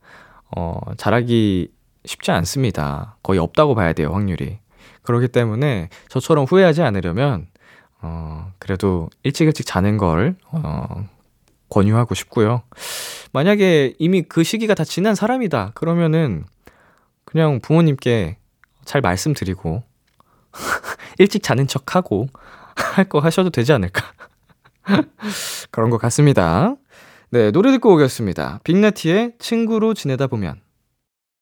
어, 0.56 0.80
자라기 0.98 1.70
쉽지 2.06 2.32
않습니다. 2.32 3.18
거의 3.24 3.40
없다고 3.40 3.76
봐야 3.76 3.94
돼요, 3.94 4.12
확률이. 4.14 4.60
그렇기 5.02 5.30
때문에 5.30 5.90
저처럼 6.10 6.46
후회하지 6.46 6.82
않으려면 6.84 7.48
어, 8.02 8.52
그래도 8.60 9.10
일찍 9.24 9.46
일찍 9.48 9.66
자는 9.66 9.98
걸 9.98 10.36
어, 10.52 11.08
권유하고 11.70 12.14
싶고요. 12.14 12.62
만약에 13.32 13.96
이미 13.98 14.22
그 14.22 14.44
시기가 14.44 14.76
다 14.76 14.84
지난 14.84 15.16
사람이다. 15.16 15.72
그러면은 15.74 16.46
그냥 17.26 17.60
부모님께 17.62 18.38
잘 18.86 19.02
말씀드리고 19.02 19.82
일찍 21.18 21.42
자는 21.42 21.66
척하고 21.68 22.28
할 22.76 23.06
거 23.10 23.20
하셔도 23.20 23.50
되지 23.50 23.74
않을까. 23.74 24.04
그런 25.72 25.90
것 25.90 25.98
같습니다. 25.98 26.76
네, 27.30 27.52
노래 27.52 27.72
듣고 27.72 27.94
오겠습니다. 27.94 28.60
빅나티의 28.64 29.34
친구로 29.40 29.94
지내다 29.94 30.28
보면. 30.28 30.62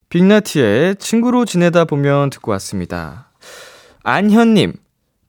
빅나티의 0.08 0.96
친구로 0.96 1.44
지내다 1.44 1.84
보면 1.84 2.30
듣고 2.30 2.50
왔습니다. 2.52 3.30
안현님, 4.02 4.74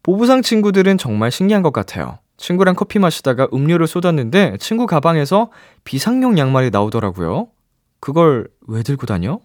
보부상 0.04 0.42
친구들은 0.42 0.98
정말 0.98 1.32
신기한 1.32 1.64
것 1.64 1.72
같아요. 1.74 2.20
친구랑 2.38 2.76
커피 2.76 3.00
마시다가 3.00 3.48
음료를 3.54 3.88
쏟았는데 3.88 4.58
친구 4.60 4.86
가방에서 4.86 5.52
비상용 5.86 6.38
양말이 6.38 6.72
나오더라고요. 6.72 7.48
그걸 8.00 8.50
왜 8.68 8.84
들고 8.84 9.06
다녀? 9.06 9.40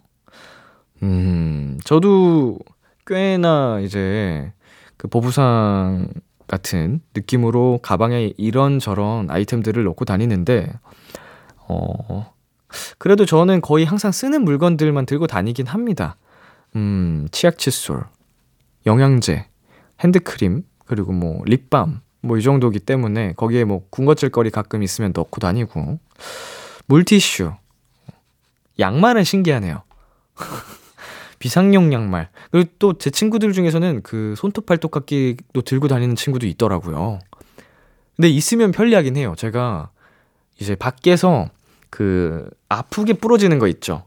음, 1.01 1.79
저도 1.85 2.59
꽤나 3.07 3.79
이제 3.81 4.51
그 4.97 5.07
보부상 5.07 6.09
같은 6.49 6.99
느낌으로 7.15 7.79
가방에 7.81 8.33
이런저런 8.37 9.29
아이템들을 9.29 9.83
넣고 9.85 10.03
다니는데, 10.03 10.73
어, 11.67 12.33
그래도 12.97 13.25
저는 13.25 13.61
거의 13.61 13.85
항상 13.85 14.11
쓰는 14.11 14.43
물건들만 14.43 15.05
들고 15.05 15.27
다니긴 15.27 15.67
합니다. 15.67 16.17
음, 16.75 17.27
치약 17.31 17.57
칫솔, 17.57 18.03
영양제, 18.85 19.45
핸드크림, 20.01 20.63
그리고 20.85 21.13
뭐 21.13 21.41
립밤, 21.45 22.01
뭐 22.21 22.37
이 22.37 22.41
정도기 22.41 22.79
때문에 22.79 23.33
거기에 23.33 23.63
뭐 23.63 23.85
군것질거리 23.91 24.49
가끔 24.49 24.83
있으면 24.83 25.13
넣고 25.15 25.39
다니고, 25.39 25.99
물티슈, 26.87 27.53
양말은 28.79 29.23
신기하네요. 29.23 29.83
비상용 31.39 31.93
양말. 31.93 32.29
그리고 32.51 32.69
또 32.79 32.93
제 32.93 33.09
친구들 33.09 33.53
중에서는 33.53 34.01
그 34.03 34.35
손톱 34.37 34.65
팔톱 34.65 34.91
깎기도 34.91 35.61
들고 35.61 35.87
다니는 35.87 36.15
친구도 36.15 36.45
있더라고요. 36.47 37.19
근데 38.15 38.29
있으면 38.29 38.71
편리하긴 38.71 39.15
해요. 39.15 39.33
제가 39.37 39.89
이제 40.59 40.75
밖에서 40.75 41.49
그 41.89 42.49
아프게 42.67 43.13
부러지는 43.13 43.59
거 43.59 43.67
있죠. 43.67 44.03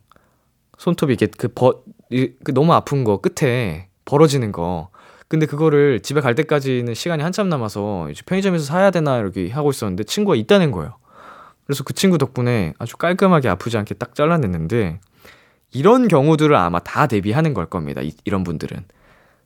손톱이 0.79 1.13
이렇게 1.15 1.29
그 1.37 1.49
버, 1.49 1.83
그 2.11 2.53
너무 2.53 2.73
아픈 2.75 3.05
거 3.05 3.21
끝에 3.21 3.89
벌어지는 4.05 4.53
거. 4.53 4.91
근데 5.29 5.47
그거를 5.47 6.01
집에 6.01 6.21
갈 6.21 6.35
때까지는 6.35 6.93
시간이 6.93 7.23
한참 7.23 7.49
남아서 7.49 8.11
이제 8.11 8.21
편의점에서 8.27 8.65
사야 8.65 8.91
되나 8.91 9.19
이렇게 9.19 9.49
하고 9.49 9.71
있었는데 9.71 10.05
친구가 10.05 10.37
있다는 10.37 10.73
거예요. 10.73 10.97
그래서 11.65 11.85
그 11.85 11.95
친구 11.95 12.19
덕분에 12.19 12.75
아주 12.79 12.99
깔끔하게 12.99 13.49
아프지 13.49 13.79
않게 13.79 13.95
딱 13.95 14.15
잘라냈는데 14.15 15.01
이런 15.73 16.09
경우들을 16.09 16.55
아마 16.55 16.79
다 16.79 17.07
대비하는 17.07 17.55
걸 17.55 17.67
겁니다. 17.67 18.01
이, 18.03 18.13
이런 18.25 18.45
분들은. 18.45 18.85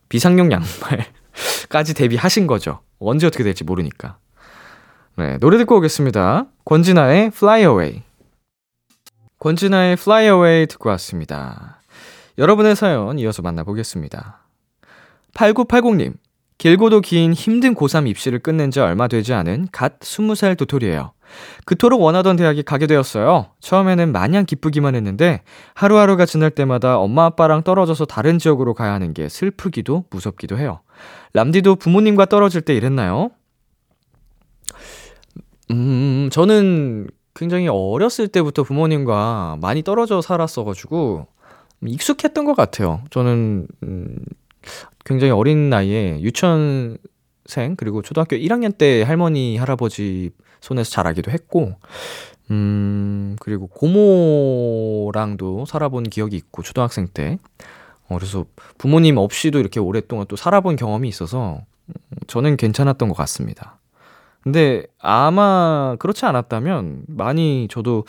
비상용 0.08 0.50
양말까지 0.52 1.94
대비하신 1.94 2.46
거죠. 2.46 2.80
언제 2.98 3.26
어떻게 3.26 3.44
될지 3.44 3.64
모르니까. 3.64 4.18
네, 5.16 5.38
노래 5.38 5.58
듣고 5.58 5.76
오겠습니다. 5.78 6.46
권진아의 6.64 7.26
Fly 7.28 7.60
Away. 7.62 8.02
권진아의 9.38 9.92
Fly 9.92 10.24
Away 10.24 10.66
듣고 10.66 10.90
왔습니다. 10.90 11.80
여러분의 12.38 12.76
사연 12.76 13.18
이어서 13.18 13.42
만나보겠습니다. 13.42 14.40
8980님, 15.34 16.14
길고도 16.58 17.02
긴 17.02 17.32
힘든 17.32 17.74
고3 17.74 18.08
입시를 18.08 18.38
끝낸 18.38 18.70
지 18.70 18.80
얼마 18.80 19.08
되지 19.08 19.34
않은 19.34 19.68
갓 19.72 20.00
20살 20.00 20.56
도토리예요. 20.56 21.12
그토록 21.64 22.00
원하던 22.00 22.36
대학에 22.36 22.62
가게 22.62 22.86
되었어요. 22.86 23.50
처음에는 23.60 24.12
마냥 24.12 24.46
기쁘기만 24.46 24.94
했는데 24.94 25.42
하루하루가 25.74 26.24
지날 26.24 26.50
때마다 26.50 26.98
엄마 26.98 27.24
아빠랑 27.26 27.62
떨어져서 27.62 28.06
다른 28.06 28.38
지역으로 28.38 28.74
가야 28.74 28.92
하는 28.92 29.12
게 29.12 29.28
슬프기도 29.28 30.04
무섭기도 30.10 30.56
해요. 30.56 30.80
람디도 31.34 31.76
부모님과 31.76 32.26
떨어질 32.26 32.62
때 32.62 32.74
이랬나요? 32.74 33.30
음, 35.70 36.28
저는 36.32 37.08
굉장히 37.34 37.68
어렸을 37.68 38.28
때부터 38.28 38.62
부모님과 38.62 39.58
많이 39.60 39.82
떨어져 39.82 40.22
살았어가지고 40.22 41.26
익숙했던 41.84 42.44
것 42.46 42.56
같아요. 42.56 43.02
저는 43.10 43.66
음, 43.82 44.16
굉장히 45.06 45.30
어린 45.30 45.70
나이에 45.70 46.20
유치원생 46.20 47.76
그리고 47.78 48.02
초등학교 48.02 48.36
1학년 48.36 48.76
때 48.76 49.02
할머니 49.02 49.56
할아버지 49.56 50.32
손에서 50.60 50.90
자라기도 50.90 51.30
했고 51.30 51.76
음, 52.50 53.36
그리고 53.40 53.66
고모랑도 53.66 55.64
살아본 55.66 56.04
기억이 56.04 56.36
있고, 56.36 56.62
초등학생 56.62 57.08
때. 57.08 57.38
어, 58.08 58.16
그래서 58.16 58.44
부모님 58.78 59.16
없이도 59.16 59.58
이렇게 59.58 59.80
오랫동안 59.80 60.26
또 60.28 60.36
살아본 60.36 60.76
경험이 60.76 61.08
있어서 61.08 61.62
음, 61.88 61.94
저는 62.28 62.56
괜찮았던 62.56 63.08
것 63.08 63.16
같습니다. 63.16 63.78
근데 64.42 64.84
아마 65.00 65.96
그렇지 65.98 66.24
않았다면 66.24 67.06
많이 67.08 67.66
저도 67.68 68.04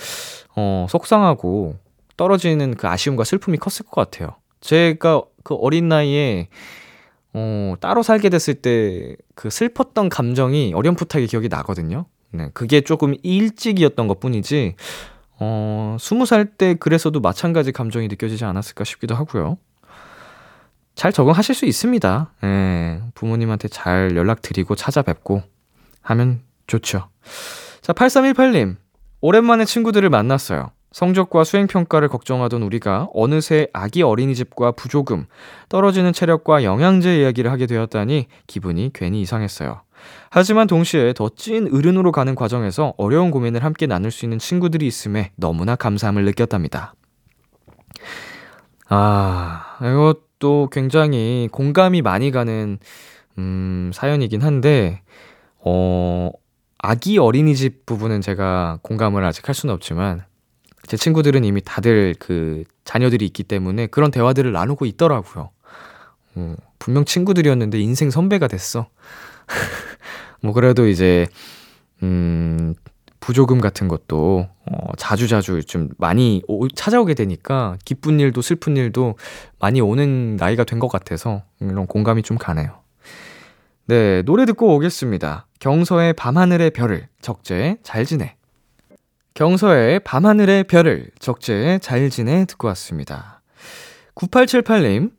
어, 0.56 0.86
속상하고 0.88 1.78
떨어지는 2.16 2.76
그 2.76 2.88
아쉬움과 2.88 3.24
슬픔이 3.24 3.58
컸을 3.58 3.90
것 3.90 3.96
같아요. 3.96 4.36
제가 4.62 5.24
그 5.44 5.56
어린 5.56 5.90
나이에 5.90 6.50
어, 7.38 7.76
따로 7.80 8.02
살게 8.04 8.30
됐을 8.30 8.56
때 8.56 9.16
그 9.36 9.52
슬펐던 9.52 10.10
감정이 10.10 10.74
어렴풋하게 10.74 11.28
기억이 11.28 11.48
나거든요. 11.48 12.06
네, 12.32 12.50
그게 12.54 12.82
조금 12.82 13.14
일찍이었던 13.22 14.08
것 14.08 14.20
뿐이지, 14.20 14.76
어, 15.40 15.96
스무 16.00 16.26
살 16.26 16.46
때 16.58 16.74
그래서도 16.74 17.20
마찬가지 17.22 17.72
감정이 17.72 18.08
느껴지지 18.08 18.44
않았을까 18.44 18.84
싶기도 18.84 19.14
하고요. 19.16 19.58
잘 20.96 21.14
적응하실 21.14 21.54
수 21.54 21.66
있습니다. 21.68 22.34
예, 22.44 23.02
부모님한테 23.14 23.68
잘 23.68 24.16
연락드리고 24.18 24.74
찾아뵙고 24.76 25.44
하면 26.02 26.42
좋죠. 26.66 27.08
자, 27.82 27.94
8318님. 27.94 28.78
오랜만에 29.22 29.66
친구들을 29.66 30.10
만났어요. 30.10 30.72
성적과 30.92 31.44
수행평가를 31.44 32.08
걱정하던 32.08 32.64
우리가 32.64 33.10
어느새 33.14 33.68
아기 33.74 34.02
어린이집과 34.02 34.72
부조금, 34.72 35.26
떨어지는 35.70 36.14
체력과 36.14 36.64
영양제 36.64 37.22
이야기를 37.22 37.52
하게 37.52 37.66
되었다니 37.68 38.28
기분이 38.48 38.92
괜히 38.94 39.22
이상했어요. 39.22 39.82
하지만 40.30 40.68
동시에 40.68 41.14
더 41.14 41.30
찐 41.36 41.74
어른으로 41.74 42.12
가는 42.12 42.36
과정에서 42.36 42.94
어려운 42.98 43.32
고민을 43.32 43.64
함께 43.64 43.88
나눌 43.88 44.12
수 44.12 44.26
있는 44.26 44.40
친구들이 44.40 44.86
있음에 44.88 45.32
너무나 45.36 45.76
감사함을 45.76 46.24
느꼈답니다. 46.26 46.94
아, 48.90 49.78
이것도 49.82 50.70
굉장히 50.72 51.50
공감이 51.52 52.02
많이 52.02 52.32
가는, 52.32 52.80
음, 53.38 53.92
사연이긴 53.94 54.42
한데, 54.42 55.02
어, 55.60 56.32
아기 56.78 57.18
어린이집 57.18 57.86
부분은 57.86 58.22
제가 58.22 58.80
공감을 58.84 59.26
아직 59.26 59.48
할 59.48 59.56
수는 59.56 59.74
없지만, 59.76 60.24
제 60.88 60.98
친구들은 60.98 61.44
이미 61.44 61.62
다들 61.64 62.16
그 62.18 62.64
자녀들이 62.86 63.26
있기 63.26 63.44
때문에 63.44 63.88
그런 63.88 64.10
대화들을 64.10 64.52
나누고 64.52 64.86
있더라고요. 64.86 65.52
어, 66.36 66.56
분명 66.80 67.04
친구들이었는데 67.06 67.80
인생 67.80 68.10
선배가 68.10 68.48
됐어. 68.48 68.88
뭐 70.42 70.54
그래도 70.54 70.88
이제 70.88 71.28
음 72.04 72.74
부조금 73.20 73.60
같은 73.60 73.90
것도 73.90 74.48
어, 74.66 74.92
자주자주 74.98 75.64
좀 75.66 75.90
많이 75.98 76.42
오, 76.48 76.68
찾아오게 76.70 77.14
되니까 77.16 77.76
기쁜 77.84 78.20
일도 78.22 78.42
슬픈 78.42 78.78
일도 78.78 79.16
많이 79.60 79.82
오는 79.82 80.38
나이가 80.38 80.64
된 80.64 80.80
것 80.80 80.88
같아서 80.88 81.44
이런 81.60 81.88
공감이 81.88 82.22
좀 82.22 82.38
가네요. 82.38 82.80
네, 83.88 84.22
노래 84.22 84.46
듣고 84.46 84.76
오겠습니다. 84.76 85.48
경서의 85.60 86.14
밤하늘의 86.14 86.72
별을 86.72 87.08
적재 87.22 87.78
잘 87.84 88.06
지내. 88.06 88.37
경서의 89.38 90.00
밤하늘의 90.00 90.64
별을 90.64 91.12
적재 91.20 91.78
잘 91.80 92.10
지내 92.10 92.46
듣고 92.46 92.68
왔습니다. 92.70 93.44
9878님, 94.16 95.12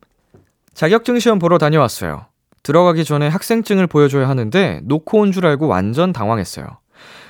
자격증 0.73 1.19
시험 1.19 1.39
보러 1.39 1.57
다녀왔어요. 1.57 2.25
들어가기 2.61 3.05
전에 3.05 3.29
학생증을 3.29 3.87
보여줘야 3.87 4.27
하는데 4.27 4.81
놓고 4.83 5.19
온 5.19 5.31
줄 5.31 5.45
알고 5.47 5.67
완전 5.67 6.11
당황했어요. 6.11 6.65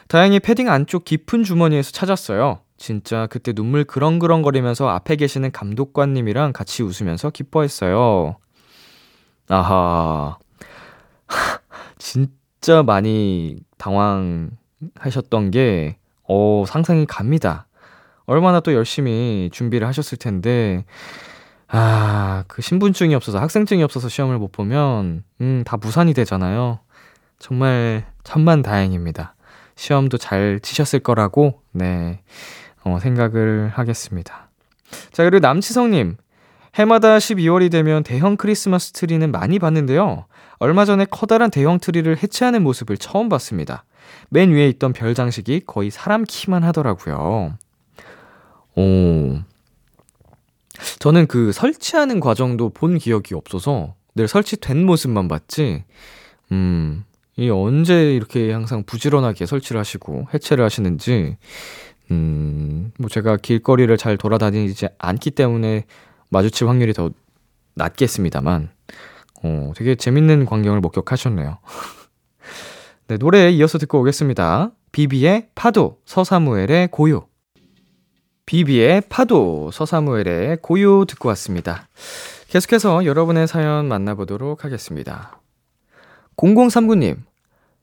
다행히 0.08 0.40
패딩 0.40 0.68
안쪽 0.68 1.06
깊은 1.06 1.44
주머니에서 1.44 1.92
찾았어요. 1.92 2.62
진짜 2.78 3.28
그때 3.28 3.54
눈물 3.54 3.84
그렁그렁거리면서 3.84 4.90
앞에 4.90 5.16
계시는 5.16 5.52
감독관님이랑 5.52 6.54
같이 6.54 6.82
웃으면서 6.82 7.30
기뻐했어요. 7.30 8.38
아하. 9.48 10.40
진짜 12.00 12.82
많이 12.82 13.60
당황하셨던 13.78 15.52
게, 15.52 16.00
어, 16.30 16.64
상상이 16.68 17.06
갑니다. 17.08 17.66
얼마나 18.26 18.60
또 18.60 18.74
열심히 18.74 19.50
준비를 19.52 19.88
하셨을 19.88 20.18
텐데, 20.18 20.86
아, 21.68 22.44
그 22.48 22.62
신분증이 22.62 23.16
없어서, 23.16 23.40
학생증이 23.40 23.84
없어서 23.84 24.08
시험을 24.08 24.38
못 24.38 24.52
보면, 24.52 25.24
음, 25.42 25.64
다 25.66 25.78
무산이 25.78 26.14
되잖아요. 26.14 26.80
정말 27.40 28.06
천만 28.24 28.62
다행입니다. 28.62 29.36
시험도 29.76 30.18
잘 30.18 30.60
치셨을 30.62 31.00
거라고, 31.00 31.62
네, 31.72 32.22
어, 32.84 33.00
생각을 33.00 33.72
하겠습니다. 33.74 34.50
자, 35.12 35.24
그리고 35.24 35.40
남치성님. 35.40 36.18
해마다 36.76 37.18
12월이 37.18 37.72
되면 37.72 38.04
대형 38.04 38.38
크리스마스 38.38 38.92
트리는 38.92 39.32
많이 39.32 39.58
봤는데요. 39.58 40.28
얼마 40.60 40.86
전에 40.86 41.06
커다란 41.10 41.50
대형 41.50 41.80
트리를 41.80 42.16
해체하는 42.22 42.62
모습을 42.62 42.98
처음 42.98 43.28
봤습니다. 43.28 43.84
맨 44.30 44.52
위에 44.52 44.68
있던 44.70 44.94
별 44.94 45.14
장식이 45.14 45.62
거의 45.66 45.90
사람 45.92 46.24
키만 46.24 46.64
하더라고요. 46.64 47.58
오. 48.76 49.40
저는 51.00 51.28
그 51.28 51.52
설치하는 51.52 52.20
과정도 52.20 52.70
본 52.70 52.98
기억이 52.98 53.34
없어서 53.36 53.96
늘 54.16 54.28
설치된 54.28 54.86
모습만 54.86 55.28
봤지, 55.28 55.84
음, 56.52 57.04
이 57.38 57.50
언제 57.50 58.16
이렇게 58.16 58.52
항상 58.52 58.84
부지런하게 58.84 59.46
설치를 59.46 59.80
하시고 59.80 60.28
해체를 60.34 60.64
하시는지, 60.64 61.38
음, 62.12 62.92
뭐 62.98 63.10
제가 63.10 63.38
길거리를 63.38 63.96
잘 63.98 64.18
돌아다니지 64.18 64.88
않기 64.98 65.32
때문에 65.32 65.86
마주칠 66.30 66.68
확률이 66.68 66.94
더 66.94 67.12
낮겠습니다만, 67.76 68.70
어, 69.44 69.72
되게 69.76 69.96
재밌는 69.96 70.46
광경을 70.46 70.82
목격하셨네요. 70.82 71.60
네, 73.10 73.18
노래에 73.18 73.50
이어서 73.54 73.80
듣고 73.80 74.02
오겠습니다. 74.02 74.70
비비의 74.92 75.48
파도, 75.56 75.98
서사무엘의 76.06 76.90
고요. 76.92 77.26
비비의 78.46 79.02
파도, 79.10 79.72
서사무엘의 79.74 80.60
고요 80.62 81.06
듣고 81.06 81.28
왔습니다. 81.30 81.88
계속해서 82.50 83.06
여러분의 83.06 83.48
사연 83.48 83.88
만나보도록 83.88 84.64
하겠습니다. 84.64 85.42
0039님, 86.38 87.18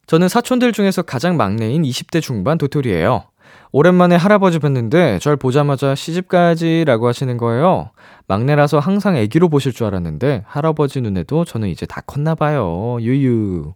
저는 0.06 0.28
사촌들 0.28 0.70
중에서 0.72 1.02
가장 1.02 1.36
막내인 1.36 1.82
20대 1.82 2.22
중반 2.22 2.56
도토리예요. 2.56 3.24
오랜만에 3.72 4.14
할아버지 4.14 4.60
뵀는데 4.60 5.20
절 5.20 5.36
보자마자 5.36 5.96
시집가야지라고 5.96 7.08
하시는 7.08 7.36
거예요. 7.36 7.90
막내라서 8.28 8.78
항상 8.78 9.16
애기로 9.16 9.48
보실 9.48 9.72
줄 9.72 9.86
알았는데 9.86 10.44
할아버지 10.46 11.00
눈에도 11.00 11.44
저는 11.44 11.68
이제 11.68 11.84
다 11.84 12.00
컸나 12.06 12.36
봐요. 12.36 12.98
유유. 13.00 13.74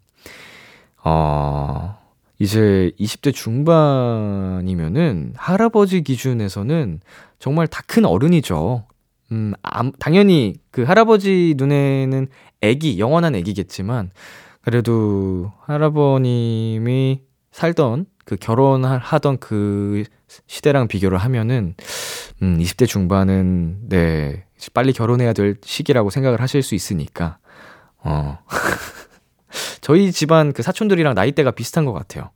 어, 1.04 1.98
이제 2.38 2.92
20대 2.98 3.34
중반이면은 3.34 5.34
할아버지 5.36 6.02
기준에서는 6.02 7.00
정말 7.38 7.66
다 7.66 7.82
큰 7.86 8.04
어른이죠. 8.04 8.84
음, 9.32 9.52
아, 9.62 9.90
당연히 9.98 10.56
그 10.70 10.82
할아버지 10.82 11.54
눈에는 11.56 12.28
애기, 12.62 12.98
영원한 12.98 13.34
애기겠지만 13.34 14.10
그래도 14.62 15.52
할아버님이 15.66 17.22
살던 17.52 18.06
그 18.24 18.36
결혼하던 18.36 19.38
그 19.38 20.04
시대랑 20.46 20.86
비교를 20.88 21.18
하면은 21.18 21.74
음 22.42 22.58
20대 22.58 22.86
중반은 22.86 23.88
네 23.88 24.44
빨리 24.74 24.92
결혼해야 24.92 25.32
될 25.32 25.56
시기라고 25.64 26.10
생각을 26.10 26.40
하실 26.40 26.62
수 26.62 26.74
있으니까 26.76 27.38
어 27.98 28.38
저희 29.80 30.12
집안 30.12 30.52
그 30.52 30.62
사촌들이랑 30.62 31.14
나이대가 31.14 31.50
비슷한 31.50 31.84
것 31.84 31.92
같아요. 31.92 32.30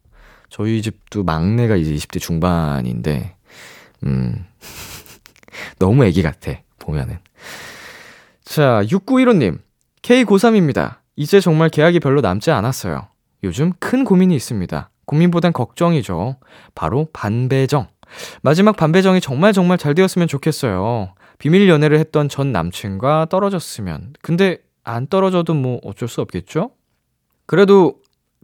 저희 0.48 0.82
집도 0.82 1.24
막내가 1.24 1.76
이제 1.76 1.92
20대 1.94 2.20
중반인데 2.20 3.36
음 4.04 4.46
너무 5.78 6.04
애기 6.04 6.22
같아 6.22 6.52
보면은 6.78 7.18
자 8.44 8.82
6915님 8.84 9.58
K 10.02 10.24
고3입니다. 10.24 10.96
이제 11.16 11.40
정말 11.40 11.70
계약이 11.70 12.00
별로 12.00 12.20
남지 12.20 12.50
않았어요. 12.50 13.08
요즘 13.42 13.72
큰 13.78 14.04
고민이 14.04 14.34
있습니다. 14.36 14.90
고민보단 15.06 15.52
걱정이죠. 15.52 16.36
바로 16.74 17.08
반배정. 17.12 17.88
마지막 18.42 18.76
반배정이 18.76 19.20
정말 19.20 19.52
정말 19.52 19.78
잘 19.78 19.94
되었으면 19.94 20.28
좋겠어요. 20.28 21.14
비밀 21.38 21.68
연애를 21.68 21.98
했던 21.98 22.28
전 22.28 22.52
남친과 22.52 23.26
떨어졌으면. 23.30 24.14
근데 24.22 24.58
안 24.82 25.06
떨어져도 25.06 25.54
뭐 25.54 25.80
어쩔 25.82 26.08
수 26.08 26.20
없겠죠? 26.20 26.70
그래도 27.46 28.00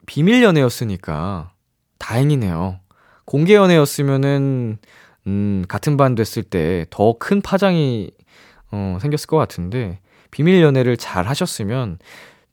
비밀 0.07 0.43
연애였으니까 0.43 1.53
다행이네요. 1.99 2.81
공개 3.25 3.55
연애였으면은 3.55 4.79
음, 5.27 5.65
같은 5.69 5.97
반 5.97 6.15
됐을 6.15 6.43
때 6.43 6.87
더 6.91 7.15
큰 7.19 7.41
파장이 7.43 8.11
어, 8.73 8.99
생겼을 9.01 9.27
것 9.27 9.37
같은데 9.37 10.01
비밀 10.31 10.63
연애를 10.63 10.97
잘 10.97 11.27
하셨으면 11.27 11.99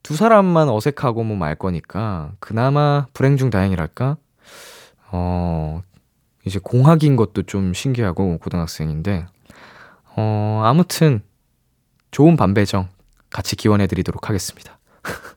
두 0.03 0.15
사람만 0.15 0.69
어색하고 0.69 1.23
뭐 1.23 1.37
말 1.37 1.55
거니까 1.55 2.31
그나마 2.39 3.07
불행 3.13 3.37
중 3.37 3.49
다행이랄까? 3.49 4.17
어, 5.11 5.81
이제 6.45 6.59
공학인 6.63 7.15
것도 7.15 7.43
좀 7.43 7.73
신기하고 7.73 8.37
고등학생인데 8.39 9.25
어 10.15 10.61
아무튼 10.65 11.21
좋은 12.11 12.35
반배정 12.37 12.89
같이 13.29 13.55
기원해 13.55 13.87
드리도록 13.87 14.29
하겠습니다. 14.29 14.79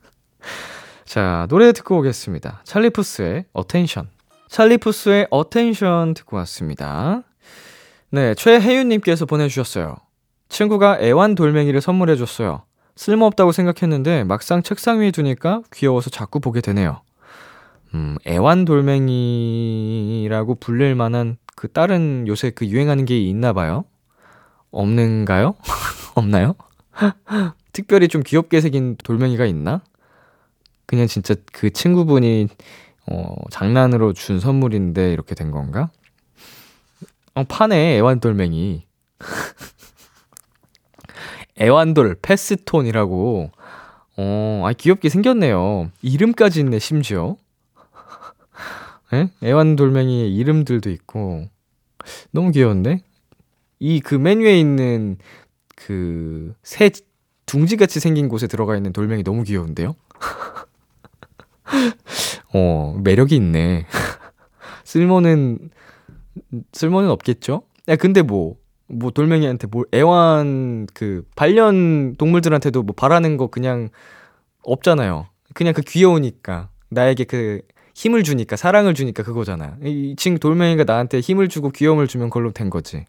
자, 1.11 1.45
노래 1.49 1.73
듣고 1.73 1.97
오겠습니다. 1.97 2.61
Charlie 2.63 3.06
Puth의 3.06 3.43
Attention. 3.51 4.07
Charlie 4.47 4.90
Puth의 4.90 5.27
Attention 5.29 6.13
듣고 6.13 6.37
왔습니다. 6.37 7.23
네, 8.11 8.33
최혜윤님께서 8.33 9.25
보내주셨어요. 9.25 9.97
친구가 10.47 11.01
애완 11.01 11.35
돌멩이를 11.35 11.81
선물해줬어요. 11.81 12.63
쓸모없다고 12.95 13.51
생각했는데 13.51 14.23
막상 14.23 14.63
책상 14.63 15.01
위에 15.01 15.11
두니까 15.11 15.63
귀여워서 15.73 16.09
자꾸 16.09 16.39
보게 16.39 16.61
되네요. 16.61 17.01
음, 17.93 18.15
애완 18.25 18.63
돌멩이라고 18.63 20.55
불릴 20.61 20.95
만한 20.95 21.35
그 21.57 21.67
다른 21.67 22.23
요새 22.25 22.51
그 22.51 22.65
유행하는 22.65 23.03
게 23.03 23.19
있나 23.19 23.51
봐요? 23.51 23.83
없는가요? 24.71 25.55
없나요? 26.15 26.55
특별히 27.73 28.07
좀 28.07 28.23
귀엽게 28.25 28.61
생긴 28.61 28.95
돌멩이가 28.95 29.45
있나? 29.45 29.81
그냥 30.85 31.07
진짜 31.07 31.35
그 31.51 31.71
친구분이 31.71 32.47
어, 33.07 33.35
장난으로 33.51 34.13
준 34.13 34.39
선물인데 34.39 35.11
이렇게 35.13 35.35
된 35.35 35.51
건가? 35.51 35.89
어, 37.33 37.43
파네, 37.43 37.97
애완돌멩이. 37.97 38.85
애완돌, 41.59 42.15
패스톤이라고. 42.21 43.51
어, 44.17 44.63
아, 44.65 44.73
귀엽게 44.73 45.09
생겼네요. 45.09 45.91
이름까지 46.01 46.59
있네, 46.61 46.79
심지어. 46.79 47.37
에? 49.13 49.29
애완돌멩이의 49.43 50.33
이름들도 50.35 50.89
있고. 50.91 51.45
너무 52.31 52.51
귀여운데? 52.51 53.01
이 53.79 53.99
그 54.01 54.15
메뉴에 54.15 54.59
있는 54.59 55.17
그 55.75 56.53
새 56.63 56.91
둥지같이 57.47 57.99
생긴 57.99 58.29
곳에 58.29 58.47
들어가 58.47 58.77
있는 58.77 58.93
돌멩이 58.93 59.23
너무 59.23 59.43
귀여운데요? 59.43 59.95
어, 62.53 62.95
매력이 63.03 63.35
있네. 63.35 63.85
쓸모는, 64.83 65.69
쓸모는 66.73 67.09
없겠죠? 67.09 67.63
야, 67.87 67.95
근데 67.95 68.21
뭐, 68.21 68.57
뭐 68.87 69.11
돌멩이한테 69.11 69.67
뭐 69.67 69.85
애완 69.93 70.87
그 70.93 71.23
반려 71.35 71.71
동물들한테도 72.17 72.83
뭐 72.83 72.93
바라는 72.95 73.37
거 73.37 73.47
그냥 73.47 73.89
없잖아요. 74.63 75.27
그냥 75.53 75.73
그 75.73 75.81
귀여우니까 75.81 76.69
나에게 76.89 77.23
그 77.23 77.61
힘을 77.93 78.23
주니까 78.23 78.55
사랑을 78.55 78.93
주니까 78.93 79.23
그거잖아. 79.23 79.77
이 79.83 80.15
친구 80.17 80.39
돌멩이가 80.39 80.85
나한테 80.85 81.19
힘을 81.19 81.49
주고 81.49 81.69
귀여움을 81.69 82.07
주면 82.07 82.29
그걸로 82.29 82.51
된 82.51 82.69
거지. 82.69 83.05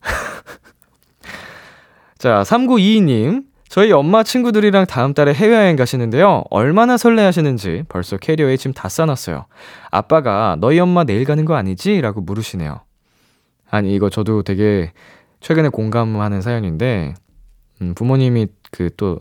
자, 2.18 2.42
3922님. 2.42 3.44
저희 3.68 3.92
엄마 3.92 4.22
친구들이랑 4.22 4.86
다음 4.86 5.12
달에 5.12 5.34
해외여행 5.34 5.76
가시는데요. 5.76 6.44
얼마나 6.50 6.96
설레하시는지 6.96 7.84
벌써 7.88 8.16
캐리어에 8.16 8.56
짐 8.56 8.72
다 8.72 8.88
싸놨어요. 8.88 9.46
아빠가 9.90 10.56
너희 10.60 10.78
엄마 10.78 11.04
내일 11.04 11.24
가는 11.24 11.44
거 11.44 11.54
아니지? 11.56 12.00
라고 12.00 12.20
물으시네요. 12.20 12.80
아니, 13.68 13.94
이거 13.94 14.08
저도 14.10 14.42
되게 14.42 14.92
최근에 15.40 15.68
공감하는 15.70 16.40
사연인데, 16.42 17.14
음, 17.82 17.94
부모님이 17.94 18.46
그 18.70 18.90
또 18.96 19.18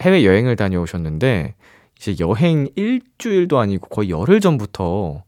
해외여행을 0.00 0.56
다녀오셨는데, 0.56 1.54
이제 1.98 2.16
여행 2.20 2.68
일주일도 2.76 3.58
아니고 3.58 3.88
거의 3.88 4.10
열흘 4.10 4.40
전부터 4.40 5.22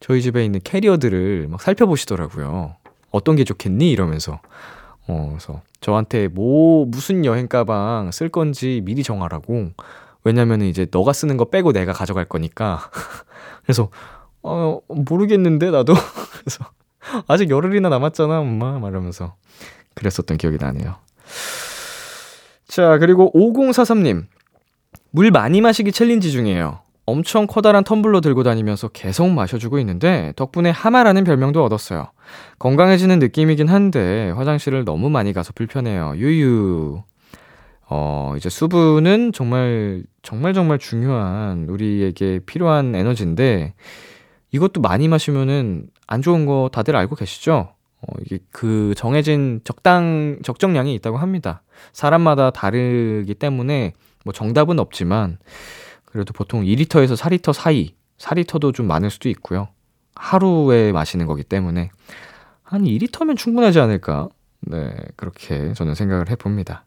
저희 0.00 0.22
집에 0.22 0.44
있는 0.44 0.60
캐리어들을 0.62 1.48
막 1.50 1.60
살펴보시더라고요. 1.60 2.76
어떤 3.10 3.36
게 3.36 3.44
좋겠니? 3.44 3.90
이러면서. 3.90 4.40
어, 5.06 5.28
그래서 5.30 5.62
저한테 5.80 6.28
뭐, 6.28 6.86
무슨 6.86 7.24
여행 7.24 7.48
가방 7.48 8.10
쓸 8.10 8.28
건지 8.28 8.80
미리 8.84 9.02
정하라고. 9.02 9.70
왜냐면 10.24 10.62
이제 10.62 10.86
너가 10.90 11.12
쓰는 11.12 11.36
거 11.36 11.46
빼고 11.46 11.72
내가 11.72 11.92
가져갈 11.92 12.24
거니까. 12.24 12.90
그래서, 13.62 13.90
어, 14.42 14.80
모르겠는데, 14.88 15.70
나도. 15.70 15.92
그래서, 16.40 16.64
아직 17.28 17.50
열흘이나 17.50 17.90
남았잖아, 17.90 18.40
엄마. 18.40 18.78
말하면서. 18.78 19.34
그랬었던 19.94 20.38
기억이 20.38 20.56
나네요. 20.58 20.96
자, 22.66 22.98
그리고 22.98 23.30
5043님. 23.34 24.26
물 25.10 25.30
많이 25.30 25.60
마시기 25.60 25.92
챌린지 25.92 26.32
중이에요. 26.32 26.80
엄청 27.06 27.46
커다란 27.46 27.84
텀블러 27.84 28.22
들고 28.22 28.42
다니면서 28.42 28.88
계속 28.88 29.28
마셔주고 29.28 29.78
있는데 29.80 30.32
덕분에 30.36 30.70
하마라는 30.70 31.24
별명도 31.24 31.62
얻었어요. 31.64 32.06
건강해지는 32.58 33.18
느낌이긴 33.18 33.68
한데 33.68 34.30
화장실을 34.30 34.84
너무 34.84 35.10
많이 35.10 35.32
가서 35.32 35.52
불편해요. 35.54 36.14
유유. 36.16 37.02
어, 37.90 38.34
이제 38.36 38.48
수분은 38.48 39.32
정말, 39.32 40.02
정말 40.22 40.54
정말 40.54 40.78
중요한 40.78 41.68
우리에게 41.68 42.40
필요한 42.46 42.94
에너지인데 42.94 43.74
이것도 44.52 44.80
많이 44.80 45.06
마시면은 45.08 45.88
안 46.06 46.22
좋은 46.22 46.46
거 46.46 46.70
다들 46.72 46.96
알고 46.96 47.16
계시죠? 47.16 47.74
어, 48.00 48.06
이게 48.24 48.38
그 48.50 48.94
정해진 48.96 49.60
적당, 49.64 50.38
적정량이 50.42 50.94
있다고 50.94 51.18
합니다. 51.18 51.62
사람마다 51.92 52.50
다르기 52.50 53.34
때문에 53.34 53.92
뭐 54.24 54.32
정답은 54.32 54.78
없지만 54.78 55.38
그래도 56.14 56.32
보통 56.32 56.62
2리터에서 56.62 57.16
4리터 57.16 57.52
사이, 57.52 57.96
4리터도 58.18 58.72
좀 58.72 58.86
많을 58.86 59.10
수도 59.10 59.28
있고요. 59.30 59.66
하루에 60.14 60.92
마시는 60.92 61.26
거기 61.26 61.42
때문에 61.42 61.90
한 62.62 62.84
2리터면 62.84 63.36
충분하지 63.36 63.80
않을까? 63.80 64.28
네, 64.60 64.94
그렇게 65.16 65.72
저는 65.72 65.96
생각을 65.96 66.30
해봅니다. 66.30 66.84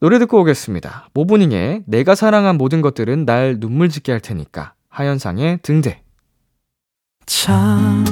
노래 0.00 0.18
듣고 0.18 0.40
오겠습니다. 0.40 1.10
모브닝의 1.12 1.82
내가 1.86 2.14
사랑한 2.14 2.56
모든 2.56 2.80
것들은 2.80 3.26
날 3.26 3.60
눈물 3.60 3.90
짓게 3.90 4.12
할 4.12 4.20
테니까 4.22 4.72
하현상의 4.88 5.58
등대 5.60 6.00
참 7.26 8.02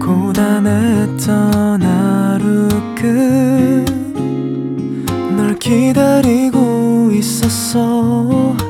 고단했던 0.00 1.82
하루 1.82 2.68
끝 2.94 4.00
널 5.36 5.58
기다리고 5.58 7.10
있었어 7.12 8.69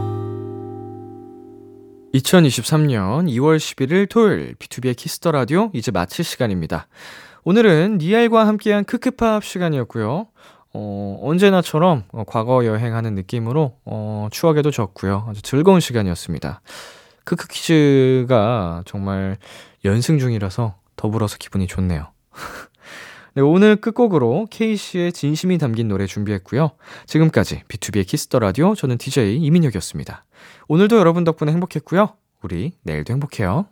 2023년 2.13 3.29
2월 3.29 3.57
11일 3.57 4.09
토요일 4.09 4.55
B2B의 4.55 4.95
키스터 4.95 5.31
라디오 5.31 5.69
이제 5.73 5.91
마칠 5.91 6.25
시간입니다. 6.25 6.87
오늘은 7.43 7.99
니엘과 7.99 8.45
함께한 8.47 8.83
크크팝 8.83 9.43
시간이었고요. 9.43 10.27
어, 10.73 11.19
언제나처럼 11.21 12.03
어, 12.11 12.23
과거 12.27 12.65
여행하는 12.65 13.15
느낌으로 13.15 13.77
어, 13.85 14.27
추억에도 14.31 14.71
젖었고요. 14.71 15.25
아주 15.29 15.41
즐거운 15.41 15.79
시간이었습니다. 15.79 16.61
크크 17.23 17.47
퀴즈가 17.47 18.83
정말 18.85 19.37
연승 19.85 20.19
중이라서 20.19 20.75
더불어서 20.97 21.37
기분이 21.37 21.67
좋네요. 21.67 22.07
네, 23.33 23.41
오늘 23.41 23.77
끝곡으로 23.77 24.47
케이시의 24.51 25.13
진심이 25.13 25.57
담긴 25.57 25.87
노래 25.87 26.05
준비했고요. 26.05 26.71
지금까지 27.05 27.63
B2B의 27.69 28.05
키스터 28.05 28.39
라디오 28.39 28.75
저는 28.75 28.97
DJ 28.97 29.37
이민혁이었습니다. 29.37 30.25
오늘도 30.67 30.97
여러분 30.97 31.23
덕분에 31.23 31.53
행복했고요. 31.53 32.09
우리 32.41 32.73
내일도 32.83 33.13
행복해요. 33.13 33.67